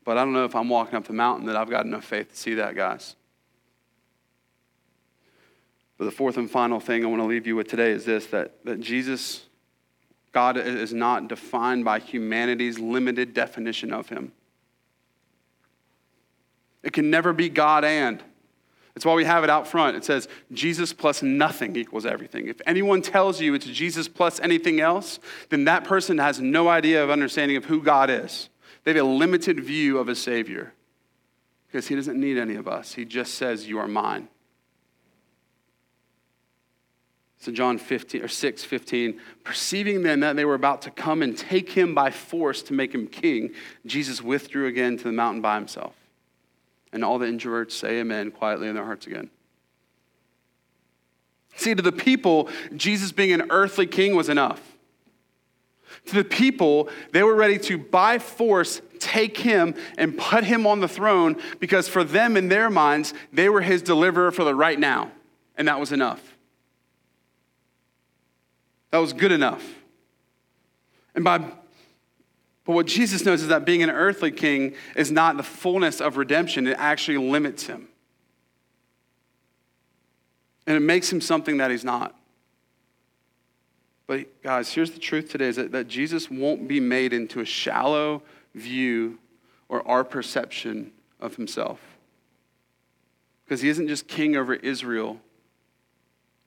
[0.04, 2.30] But I don't know if I'm walking up the mountain that I've got enough faith
[2.30, 3.16] to see that, guys.
[5.98, 8.26] But the fourth and final thing I want to leave you with today is this
[8.28, 9.44] that, that Jesus,
[10.32, 14.32] God is not defined by humanity's limited definition of him.
[16.82, 18.22] It can never be God and.
[18.94, 19.96] That's why we have it out front.
[19.96, 22.48] It says Jesus plus nothing equals everything.
[22.48, 27.02] If anyone tells you it's Jesus plus anything else, then that person has no idea
[27.02, 28.48] of understanding of who God is.
[28.84, 30.72] They have a limited view of a Savior
[31.66, 32.94] because He doesn't need any of us.
[32.94, 34.28] He just says, You are mine.
[37.40, 41.36] So John 15 or 6, 15, perceiving then that they were about to come and
[41.36, 43.54] take him by force to make him king,
[43.86, 45.94] Jesus withdrew again to the mountain by himself.
[46.92, 49.30] And all the introverts say amen quietly in their hearts again.
[51.56, 54.60] See, to the people, Jesus being an earthly king was enough.
[56.06, 60.80] To the people, they were ready to, by force, take him and put him on
[60.80, 64.78] the throne because for them, in their minds, they were his deliverer for the right
[64.78, 65.10] now.
[65.56, 66.36] And that was enough.
[68.90, 69.64] That was good enough.
[71.14, 71.52] And by
[72.64, 76.16] but what Jesus knows is that being an earthly king is not the fullness of
[76.16, 77.88] redemption, it actually limits him.
[80.66, 82.14] And it makes him something that he's not.
[84.06, 87.44] But, guys, here's the truth today is that, that Jesus won't be made into a
[87.44, 88.22] shallow
[88.54, 89.18] view
[89.68, 91.80] or our perception of himself.
[93.44, 95.20] Because he isn't just king over Israel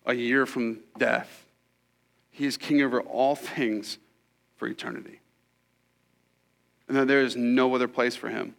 [0.06, 1.46] a year from death,
[2.32, 3.98] he is king over all things
[4.58, 5.20] for eternity
[6.88, 8.56] and that there is no other place for him.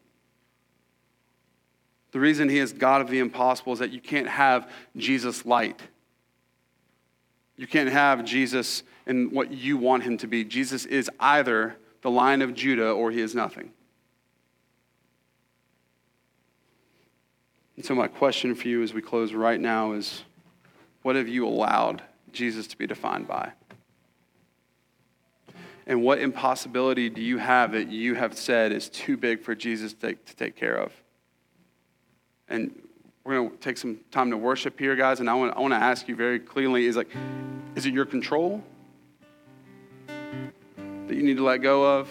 [2.12, 5.80] The reason he is God of the impossible is that you can't have Jesus light.
[7.56, 10.44] You can't have Jesus in what you want him to be.
[10.44, 13.70] Jesus is either the lion of Judah or he is nothing.
[17.76, 20.22] And so, my question for you as we close right now is
[21.02, 22.02] what have you allowed
[22.32, 23.52] Jesus to be defined by?
[25.86, 29.92] And what impossibility do you have that you have said is too big for Jesus
[29.92, 30.92] to take, to take care of?
[32.48, 32.70] And
[33.24, 35.20] we're going to take some time to worship here, guys.
[35.20, 37.08] And I want, I want to ask you very clearly is like,
[37.74, 38.62] is it your control
[40.06, 42.08] that you need to let go of?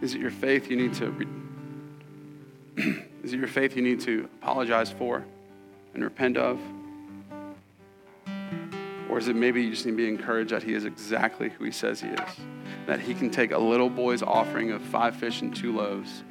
[0.00, 1.26] Is it your faith you need to, re-
[3.24, 5.24] is it your faith you need to apologize for
[5.94, 6.60] and repent of?
[9.08, 11.64] Or is it maybe you just need to be encouraged that he is exactly who
[11.64, 12.20] he says he is?
[12.86, 16.24] That he can take a little boy's offering of five fish and two loaves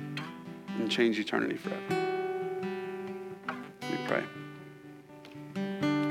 [0.77, 1.81] and change eternity forever.
[3.81, 4.23] We pray.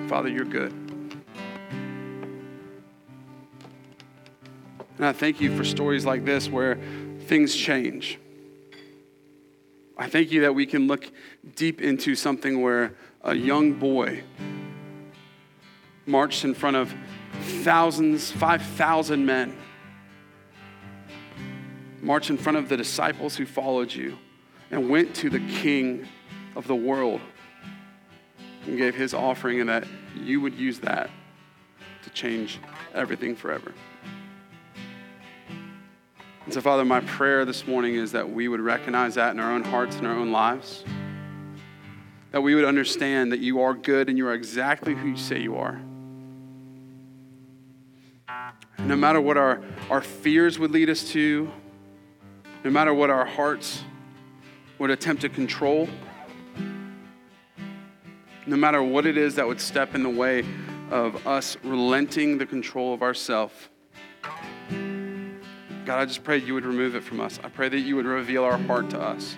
[0.09, 0.73] Father, you're good.
[4.97, 6.79] And I thank you for stories like this where
[7.27, 8.19] things change.
[9.99, 11.11] I thank you that we can look
[11.55, 14.23] deep into something where a young boy
[16.07, 16.95] marched in front of
[17.63, 19.57] thousands, 5,000 men,
[22.01, 24.17] marched in front of the disciples who followed you,
[24.71, 26.07] and went to the King
[26.55, 27.21] of the world
[28.65, 31.11] and gave his offering, and that you would use that
[32.03, 32.59] to change
[32.95, 33.73] everything forever.
[36.45, 39.53] And so, Father, my prayer this morning is that we would recognize that in our
[39.53, 40.85] own hearts and our own lives.
[42.31, 45.41] That we would understand that you are good and you are exactly who you say
[45.41, 45.81] you are.
[48.87, 49.61] No matter what our,
[49.91, 51.51] our fears would lead us to,
[52.62, 53.82] no matter what our hearts
[54.78, 55.89] would attempt to control,
[58.47, 60.45] no matter what it is that would step in the way
[60.93, 63.70] of us relenting the control of ourself,
[64.70, 67.41] God, I just pray you would remove it from us.
[67.43, 69.37] I pray that you would reveal our heart to us.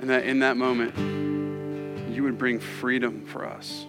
[0.00, 0.96] And that in that moment,
[2.14, 3.84] you would bring freedom for us.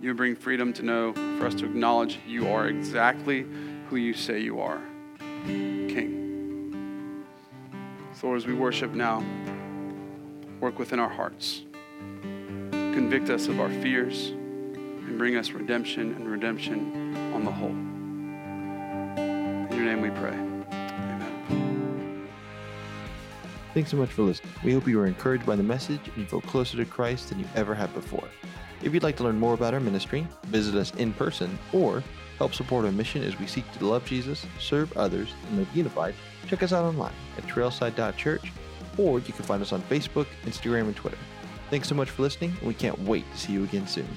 [0.00, 3.44] You bring freedom to know, for us to acknowledge you are exactly
[3.90, 4.80] who you say you are
[5.44, 7.26] King.
[8.14, 9.22] So, as we worship now,
[10.58, 11.64] work within our hearts,
[12.70, 17.68] convict us of our fears and bring us redemption and redemption on the whole.
[19.18, 20.32] In your name we pray.
[20.72, 22.26] Amen.
[23.74, 24.52] Thanks so much for listening.
[24.64, 27.38] We hope you were encouraged by the message and you feel closer to Christ than
[27.38, 28.28] you ever have before.
[28.82, 32.02] If you'd like to learn more about our ministry, visit us in person, or
[32.38, 36.14] help support our mission as we seek to love Jesus, serve others, and live unified,
[36.46, 38.52] check us out online at trailside.church,
[38.96, 41.18] or you can find us on Facebook, Instagram, and Twitter.
[41.68, 44.08] Thanks so much for listening, and we can't wait to see you again soon.